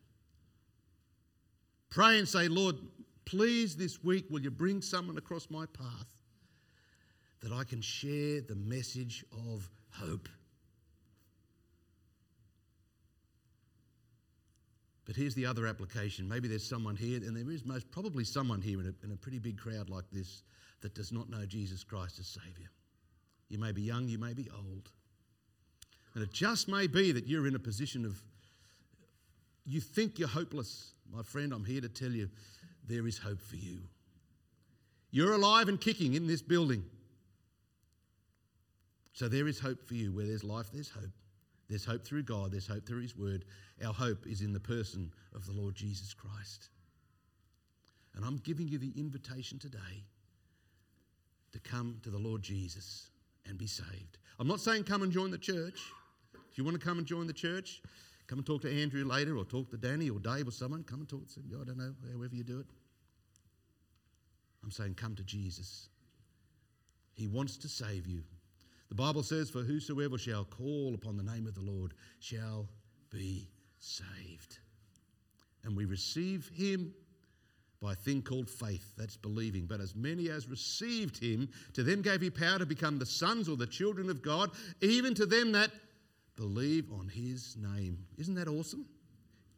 Pray 1.89 2.19
and 2.19 2.27
say, 2.27 2.47
Lord, 2.47 2.75
please 3.25 3.75
this 3.75 4.03
week 4.03 4.25
will 4.29 4.41
you 4.41 4.51
bring 4.51 4.81
someone 4.81 5.17
across 5.17 5.49
my 5.49 5.65
path 5.65 6.15
that 7.41 7.51
I 7.51 7.63
can 7.63 7.81
share 7.81 8.41
the 8.41 8.55
message 8.55 9.25
of 9.31 9.69
hope. 9.91 10.29
But 15.13 15.21
here's 15.21 15.35
the 15.35 15.45
other 15.45 15.67
application. 15.67 16.27
Maybe 16.27 16.47
there's 16.47 16.67
someone 16.67 16.95
here, 16.95 17.17
and 17.17 17.37
there 17.37 17.53
is 17.53 17.63
most 17.65 17.91
probably 17.91 18.23
someone 18.23 18.63
here 18.63 18.79
in 18.81 18.87
a, 18.87 19.05
in 19.05 19.11
a 19.11 19.15
pretty 19.15 19.37
big 19.37 19.59
crowd 19.59 19.87
like 19.87 20.05
this 20.11 20.41
that 20.81 20.95
does 20.95 21.11
not 21.11 21.29
know 21.29 21.45
Jesus 21.45 21.83
Christ 21.83 22.17
as 22.17 22.25
Saviour. 22.25 22.67
You 23.47 23.59
may 23.59 23.71
be 23.71 23.83
young, 23.83 24.07
you 24.07 24.17
may 24.17 24.33
be 24.33 24.49
old. 24.49 24.89
And 26.15 26.23
it 26.23 26.33
just 26.33 26.67
may 26.67 26.87
be 26.87 27.11
that 27.11 27.27
you're 27.27 27.45
in 27.45 27.53
a 27.53 27.59
position 27.59 28.05
of, 28.05 28.23
you 29.67 29.81
think 29.81 30.17
you're 30.17 30.27
hopeless. 30.27 30.93
My 31.13 31.21
friend, 31.21 31.53
I'm 31.53 31.63
here 31.63 31.81
to 31.81 31.89
tell 31.89 32.09
you 32.09 32.27
there 32.87 33.05
is 33.05 33.19
hope 33.19 33.39
for 33.39 33.57
you. 33.57 33.81
You're 35.11 35.33
alive 35.33 35.69
and 35.69 35.79
kicking 35.79 36.15
in 36.15 36.25
this 36.25 36.41
building. 36.41 36.83
So 39.11 39.27
there 39.27 39.47
is 39.47 39.59
hope 39.59 39.87
for 39.87 39.93
you. 39.93 40.11
Where 40.11 40.25
there's 40.25 40.43
life, 40.43 40.71
there's 40.73 40.89
hope. 40.89 41.11
There's 41.69 41.85
hope 41.85 42.05
through 42.05 42.23
God, 42.23 42.51
there's 42.51 42.67
hope 42.67 42.85
through 42.85 43.01
His 43.01 43.15
Word. 43.15 43.45
Our 43.85 43.93
hope 43.93 44.27
is 44.27 44.41
in 44.41 44.53
the 44.53 44.59
person 44.59 45.11
of 45.35 45.45
the 45.45 45.53
Lord 45.53 45.75
Jesus 45.75 46.13
Christ. 46.13 46.69
And 48.15 48.23
I'm 48.23 48.37
giving 48.37 48.67
you 48.67 48.77
the 48.77 48.93
invitation 48.95 49.57
today 49.59 50.03
to 51.51 51.59
come 51.59 51.99
to 52.03 52.09
the 52.09 52.17
Lord 52.17 52.41
Jesus 52.41 53.09
and 53.47 53.57
be 53.57 53.67
saved. 53.67 54.17
I'm 54.39 54.47
not 54.47 54.59
saying 54.59 54.83
come 54.83 55.03
and 55.03 55.11
join 55.11 55.31
the 55.31 55.37
church. 55.37 55.79
If 56.51 56.57
you 56.57 56.63
want 56.63 56.79
to 56.79 56.85
come 56.85 56.97
and 56.97 57.07
join 57.07 57.27
the 57.27 57.33
church, 57.33 57.81
come 58.27 58.39
and 58.39 58.45
talk 58.45 58.61
to 58.61 58.81
Andrew 58.81 59.05
later 59.05 59.37
or 59.37 59.45
talk 59.45 59.71
to 59.71 59.77
Danny 59.77 60.09
or 60.09 60.19
Dave 60.19 60.47
or 60.47 60.51
someone. 60.51 60.83
Come 60.83 60.99
and 60.99 61.09
talk 61.09 61.27
to 61.27 61.39
them. 61.39 61.59
I 61.59 61.65
don't 61.65 61.77
know, 61.77 61.93
however 62.11 62.35
you 62.35 62.43
do 62.43 62.59
it. 62.59 62.67
I'm 64.63 64.71
saying 64.71 64.95
come 64.95 65.15
to 65.15 65.23
Jesus. 65.23 65.89
He 67.15 67.27
wants 67.27 67.57
to 67.57 67.67
save 67.67 68.07
you. 68.07 68.23
The 68.93 69.01
Bible 69.01 69.23
says, 69.23 69.49
For 69.49 69.63
whosoever 69.63 70.19
shall 70.19 70.45
call 70.45 70.93
upon 70.93 71.17
the 71.17 71.23
name 71.23 71.47
of 71.47 71.55
the 71.55 71.63
Lord 71.63 71.95
shall 72.19 72.69
be 73.09 73.49
saved. 73.79 74.59
And 75.63 75.75
we 75.75 75.85
receive 75.85 76.51
him 76.53 76.93
by 77.81 77.93
a 77.93 77.95
thing 77.95 78.21
called 78.21 78.47
faith, 78.47 78.93
that's 78.95 79.17
believing. 79.17 79.65
But 79.65 79.81
as 79.81 79.95
many 79.95 80.29
as 80.29 80.47
received 80.47 81.17
him, 81.17 81.49
to 81.73 81.81
them 81.81 82.03
gave 82.03 82.21
he 82.21 82.29
power 82.29 82.59
to 82.59 82.67
become 82.67 82.99
the 82.99 83.05
sons 83.07 83.49
or 83.49 83.57
the 83.57 83.65
children 83.65 84.11
of 84.11 84.21
God, 84.21 84.51
even 84.79 85.15
to 85.15 85.25
them 85.25 85.53
that 85.53 85.71
believe 86.35 86.91
on 86.91 87.07
his 87.07 87.57
name. 87.57 87.97
Isn't 88.19 88.35
that 88.35 88.47
awesome? 88.47 88.85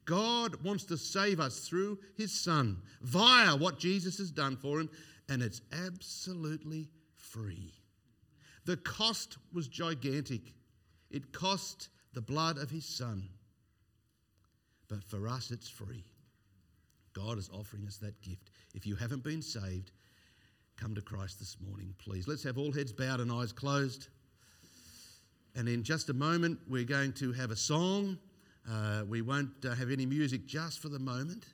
God 0.06 0.64
wants 0.64 0.86
to 0.86 0.98
save 0.98 1.42
us 1.42 1.68
through 1.68 2.00
his 2.16 2.32
son 2.32 2.78
via 3.02 3.58
what 3.58 3.80
Jesus 3.80 4.18
has 4.18 4.32
done 4.32 4.56
for 4.56 4.80
him, 4.80 4.90
and 5.28 5.42
it's 5.42 5.60
absolutely 5.74 6.88
free. 7.18 7.74
The 8.66 8.78
cost 8.78 9.38
was 9.54 9.68
gigantic. 9.68 10.54
It 11.12 11.32
cost 11.32 11.90
the 12.14 12.22
blood 12.22 12.58
of 12.58 12.70
his 12.70 12.86
son. 12.86 13.30
But 14.88 15.04
for 15.04 15.28
us, 15.28 15.52
it's 15.52 15.70
free. 15.70 16.04
God 17.14 17.38
is 17.38 17.50
offering 17.54 17.86
us 17.88 17.98
that 17.98 18.20
gift. 18.22 18.52
If 18.74 18.86
you 18.86 18.96
haven't 18.96 19.24
been 19.24 19.42
saved, 19.42 19.92
come 20.78 20.94
to 20.96 21.02
Christ 21.02 21.40
this 21.40 21.58
morning, 21.66 21.94
please. 21.98 22.28
Let's 22.28 22.44
have 22.44 22.58
all 22.58 22.72
heads 22.72 22.92
bowed 22.92 23.20
and 23.20 23.32
eyes 23.32 23.54
closed. 23.54 24.10
And 25.56 25.70
in 25.70 25.84
just 25.84 26.10
a 26.10 26.14
moment, 26.14 26.60
we're 26.68 26.84
going 26.84 27.14
to 27.14 27.32
have 27.32 27.52
a 27.52 27.56
song. 27.56 28.18
Uh, 28.70 29.04
we 29.08 29.22
won't 29.22 29.64
uh, 29.64 29.74
have 29.76 29.92
any 29.92 30.06
music 30.06 30.46
just 30.46 30.82
for 30.82 30.90
the 30.90 31.00
moment, 31.00 31.46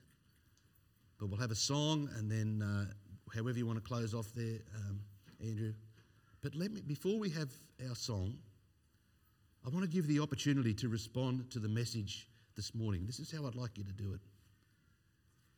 but 1.20 1.28
we'll 1.28 1.40
have 1.40 1.50
a 1.50 1.56
song 1.56 2.08
and 2.16 2.30
then, 2.30 2.62
uh, 2.62 2.86
however 3.34 3.58
you 3.58 3.66
want 3.66 3.78
to 3.78 3.86
close 3.86 4.14
off 4.14 4.32
there, 4.34 4.58
um, 4.76 4.98
Andrew. 5.40 5.74
But 6.42 6.54
let 6.56 6.72
me, 6.72 6.80
before 6.80 7.18
we 7.18 7.30
have 7.30 7.50
our 7.88 7.94
song, 7.94 8.34
I 9.64 9.68
want 9.68 9.84
to 9.84 9.90
give 9.90 10.08
the 10.08 10.20
opportunity 10.20 10.74
to 10.74 10.88
respond 10.88 11.50
to 11.52 11.60
the 11.60 11.68
message 11.68 12.26
this 12.56 12.74
morning. 12.74 13.04
This 13.06 13.20
is 13.20 13.30
how 13.30 13.46
I'd 13.46 13.54
like 13.54 13.78
you 13.78 13.84
to 13.84 13.92
do 13.92 14.12
it. 14.12 14.20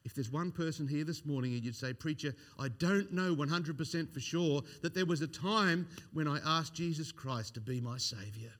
If 0.04 0.14
there's 0.14 0.30
one 0.30 0.52
person 0.52 0.86
here 0.86 1.04
this 1.04 1.24
morning 1.24 1.54
and 1.54 1.64
you'd 1.64 1.74
say, 1.74 1.94
Preacher, 1.94 2.34
I 2.58 2.68
don't 2.68 3.10
know 3.12 3.34
100% 3.34 4.12
for 4.12 4.20
sure 4.20 4.62
that 4.82 4.94
there 4.94 5.06
was 5.06 5.22
a 5.22 5.26
time 5.26 5.88
when 6.12 6.28
I 6.28 6.38
asked 6.44 6.74
Jesus 6.74 7.10
Christ 7.10 7.54
to 7.54 7.60
be 7.60 7.80
my 7.80 7.96
Saviour. 7.96 8.50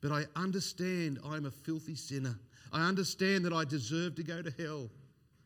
But 0.00 0.12
I 0.12 0.24
understand 0.34 1.18
I'm 1.22 1.44
a 1.44 1.50
filthy 1.50 1.94
sinner. 1.94 2.38
I 2.72 2.88
understand 2.88 3.44
that 3.44 3.52
I 3.52 3.64
deserve 3.64 4.14
to 4.14 4.22
go 4.22 4.40
to 4.40 4.62
hell 4.62 4.88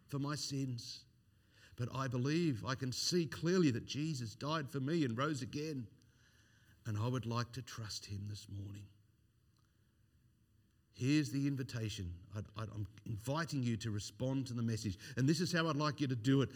for 0.08 0.20
my 0.20 0.36
sins. 0.36 1.00
But 1.76 1.88
I 1.94 2.06
believe, 2.06 2.64
I 2.66 2.74
can 2.74 2.92
see 2.92 3.26
clearly 3.26 3.70
that 3.70 3.86
Jesus 3.86 4.34
died 4.34 4.68
for 4.68 4.80
me 4.80 5.04
and 5.04 5.16
rose 5.16 5.42
again. 5.42 5.86
And 6.86 6.98
I 6.98 7.08
would 7.08 7.26
like 7.26 7.52
to 7.52 7.62
trust 7.62 8.06
him 8.06 8.26
this 8.28 8.46
morning. 8.50 8.82
Here's 10.94 11.30
the 11.30 11.46
invitation. 11.46 12.12
I, 12.36 12.62
am 12.62 12.86
inviting 13.06 13.62
you 13.62 13.76
to 13.78 13.90
respond 13.90 14.46
to 14.48 14.54
the 14.54 14.62
message. 14.62 14.98
And 15.16 15.28
this 15.28 15.40
is 15.40 15.52
how 15.52 15.68
I'd 15.68 15.76
like 15.76 16.00
you 16.00 16.06
to 16.08 16.16
do 16.16 16.42
it. 16.42 16.50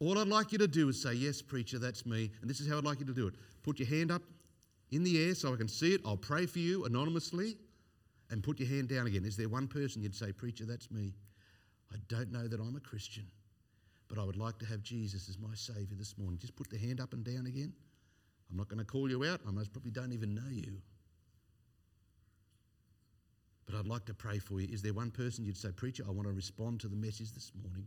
All 0.00 0.18
I'd 0.18 0.28
like 0.28 0.52
you 0.52 0.58
to 0.58 0.68
do 0.68 0.88
is 0.88 1.02
say, 1.02 1.14
Yes, 1.14 1.40
preacher, 1.40 1.78
that's 1.78 2.04
me. 2.04 2.30
And 2.40 2.50
this 2.50 2.60
is 2.60 2.68
how 2.68 2.78
I'd 2.78 2.84
like 2.84 3.00
you 3.00 3.06
to 3.06 3.14
do 3.14 3.26
it. 3.26 3.34
Put 3.62 3.78
your 3.78 3.88
hand 3.88 4.10
up 4.10 4.22
in 4.90 5.02
the 5.02 5.24
air 5.26 5.34
so 5.34 5.52
I 5.52 5.56
can 5.56 5.68
see 5.68 5.94
it. 5.94 6.00
I'll 6.04 6.16
pray 6.16 6.46
for 6.46 6.58
you 6.58 6.84
anonymously. 6.84 7.56
And 8.30 8.42
put 8.42 8.60
your 8.60 8.68
hand 8.68 8.88
down 8.88 9.06
again. 9.06 9.24
Is 9.24 9.38
there 9.38 9.48
one 9.48 9.66
person 9.66 10.02
you'd 10.02 10.14
say, 10.14 10.32
Preacher, 10.32 10.66
that's 10.66 10.90
me? 10.90 11.14
I 11.90 11.96
don't 12.08 12.30
know 12.30 12.46
that 12.46 12.60
I'm 12.60 12.76
a 12.76 12.80
Christian. 12.80 13.24
But 14.08 14.18
I 14.18 14.24
would 14.24 14.36
like 14.36 14.58
to 14.58 14.66
have 14.66 14.82
Jesus 14.82 15.28
as 15.28 15.38
my 15.38 15.54
Saviour 15.54 15.96
this 15.98 16.16
morning. 16.16 16.38
Just 16.38 16.56
put 16.56 16.70
the 16.70 16.78
hand 16.78 17.00
up 17.00 17.12
and 17.12 17.24
down 17.24 17.46
again. 17.46 17.72
I'm 18.50 18.56
not 18.56 18.68
going 18.68 18.78
to 18.78 18.84
call 18.84 19.10
you 19.10 19.24
out. 19.24 19.40
I 19.46 19.50
most 19.50 19.72
probably 19.72 19.90
don't 19.90 20.12
even 20.12 20.34
know 20.34 20.48
you. 20.50 20.80
But 23.66 23.78
I'd 23.78 23.86
like 23.86 24.06
to 24.06 24.14
pray 24.14 24.38
for 24.38 24.60
you. 24.60 24.68
Is 24.72 24.80
there 24.80 24.94
one 24.94 25.10
person 25.10 25.44
you'd 25.44 25.58
say, 25.58 25.68
Preacher, 25.76 26.04
I 26.08 26.10
want 26.10 26.26
to 26.26 26.32
respond 26.32 26.80
to 26.80 26.88
the 26.88 26.96
message 26.96 27.32
this 27.32 27.52
morning? 27.62 27.86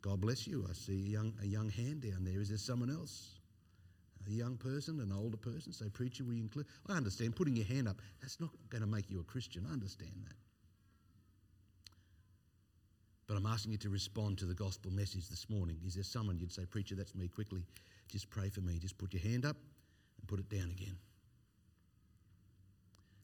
God 0.00 0.20
bless 0.22 0.46
you. 0.46 0.66
I 0.68 0.72
see 0.72 0.94
a 0.94 1.10
young, 1.10 1.34
a 1.42 1.46
young 1.46 1.68
hand 1.68 2.00
down 2.00 2.24
there. 2.24 2.40
Is 2.40 2.48
there 2.48 2.56
someone 2.56 2.90
else? 2.90 3.38
A 4.26 4.30
young 4.30 4.56
person, 4.56 5.00
an 5.00 5.12
older 5.12 5.36
person? 5.36 5.72
Say, 5.72 5.90
Preacher, 5.90 6.24
we 6.24 6.38
include. 6.38 6.66
I 6.88 6.94
understand 6.94 7.36
putting 7.36 7.56
your 7.56 7.66
hand 7.66 7.88
up, 7.88 7.96
that's 8.22 8.40
not 8.40 8.50
going 8.70 8.82
to 8.82 8.88
make 8.88 9.10
you 9.10 9.20
a 9.20 9.24
Christian. 9.24 9.66
I 9.68 9.72
understand 9.72 10.12
that. 10.24 10.34
But 13.32 13.38
I'm 13.38 13.46
asking 13.46 13.72
you 13.72 13.78
to 13.78 13.88
respond 13.88 14.36
to 14.40 14.44
the 14.44 14.52
gospel 14.52 14.90
message 14.90 15.30
this 15.30 15.48
morning. 15.48 15.78
Is 15.86 15.94
there 15.94 16.04
someone 16.04 16.38
you'd 16.38 16.52
say, 16.52 16.66
Preacher, 16.66 16.94
that's 16.94 17.14
me 17.14 17.28
quickly? 17.28 17.64
Just 18.10 18.28
pray 18.28 18.50
for 18.50 18.60
me. 18.60 18.78
Just 18.78 18.98
put 18.98 19.14
your 19.14 19.22
hand 19.22 19.46
up 19.46 19.56
and 19.56 20.28
put 20.28 20.38
it 20.38 20.50
down 20.50 20.70
again. 20.70 20.94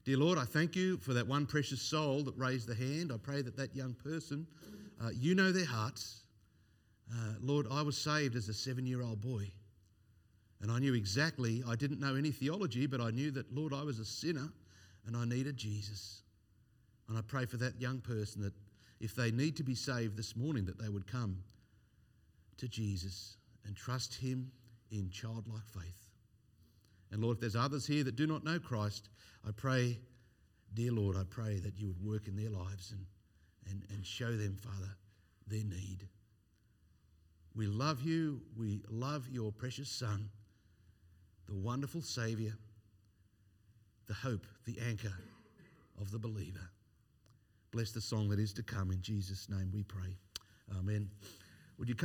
Dear 0.06 0.16
Lord, 0.16 0.38
I 0.38 0.44
thank 0.44 0.74
you 0.74 0.96
for 0.96 1.12
that 1.12 1.26
one 1.26 1.44
precious 1.44 1.82
soul 1.82 2.22
that 2.22 2.34
raised 2.38 2.66
the 2.66 2.74
hand. 2.74 3.12
I 3.12 3.18
pray 3.18 3.42
that 3.42 3.54
that 3.58 3.76
young 3.76 3.92
person, 4.02 4.46
uh, 4.98 5.10
you 5.12 5.34
know 5.34 5.52
their 5.52 5.66
hearts. 5.66 6.22
Uh, 7.12 7.34
Lord, 7.42 7.66
I 7.70 7.82
was 7.82 7.98
saved 7.98 8.34
as 8.34 8.48
a 8.48 8.54
seven 8.54 8.86
year 8.86 9.02
old 9.02 9.20
boy. 9.20 9.50
And 10.62 10.72
I 10.72 10.78
knew 10.78 10.94
exactly, 10.94 11.62
I 11.68 11.76
didn't 11.76 12.00
know 12.00 12.14
any 12.14 12.30
theology, 12.30 12.86
but 12.86 13.02
I 13.02 13.10
knew 13.10 13.30
that, 13.32 13.54
Lord, 13.54 13.74
I 13.74 13.82
was 13.82 13.98
a 13.98 14.06
sinner 14.06 14.48
and 15.06 15.14
I 15.14 15.26
needed 15.26 15.58
Jesus. 15.58 16.22
And 17.10 17.18
I 17.18 17.20
pray 17.20 17.44
for 17.44 17.58
that 17.58 17.78
young 17.78 17.98
person 17.98 18.40
that 18.40 18.54
if 19.00 19.14
they 19.14 19.30
need 19.30 19.56
to 19.56 19.62
be 19.62 19.74
saved 19.74 20.16
this 20.16 20.36
morning, 20.36 20.64
that 20.66 20.78
they 20.78 20.88
would 20.88 21.06
come 21.06 21.42
to 22.56 22.68
Jesus 22.68 23.36
and 23.64 23.76
trust 23.76 24.14
Him 24.14 24.50
in 24.90 25.10
childlike 25.10 25.66
faith. 25.72 26.08
And 27.10 27.22
Lord, 27.22 27.36
if 27.36 27.40
there's 27.40 27.56
others 27.56 27.86
here 27.86 28.04
that 28.04 28.16
do 28.16 28.26
not 28.26 28.44
know 28.44 28.58
Christ, 28.58 29.08
I 29.46 29.50
pray, 29.52 29.98
dear 30.74 30.92
Lord, 30.92 31.16
I 31.16 31.22
pray 31.28 31.58
that 31.60 31.78
you 31.78 31.88
would 31.88 32.04
work 32.04 32.28
in 32.28 32.36
their 32.36 32.50
lives 32.50 32.92
and, 32.92 33.06
and, 33.70 33.82
and 33.90 34.04
show 34.04 34.36
them, 34.36 34.56
Father, 34.60 34.90
their 35.46 35.64
need. 35.64 36.06
We 37.54 37.66
love 37.66 38.02
you. 38.02 38.40
We 38.56 38.82
love 38.90 39.28
your 39.30 39.52
precious 39.52 39.88
Son, 39.88 40.28
the 41.48 41.54
wonderful 41.54 42.02
Saviour, 42.02 42.52
the 44.06 44.14
hope, 44.14 44.46
the 44.64 44.78
anchor 44.86 45.14
of 46.00 46.10
the 46.10 46.18
believer. 46.18 46.70
Bless 47.78 47.92
the 47.92 48.00
song 48.00 48.28
that 48.30 48.40
is 48.40 48.52
to 48.54 48.62
come. 48.64 48.90
In 48.90 49.00
Jesus' 49.00 49.48
name 49.48 49.70
we 49.72 49.84
pray. 49.84 50.16
Amen. 50.76 51.08
Would 51.78 51.88
you 51.88 51.94
come? 51.94 51.96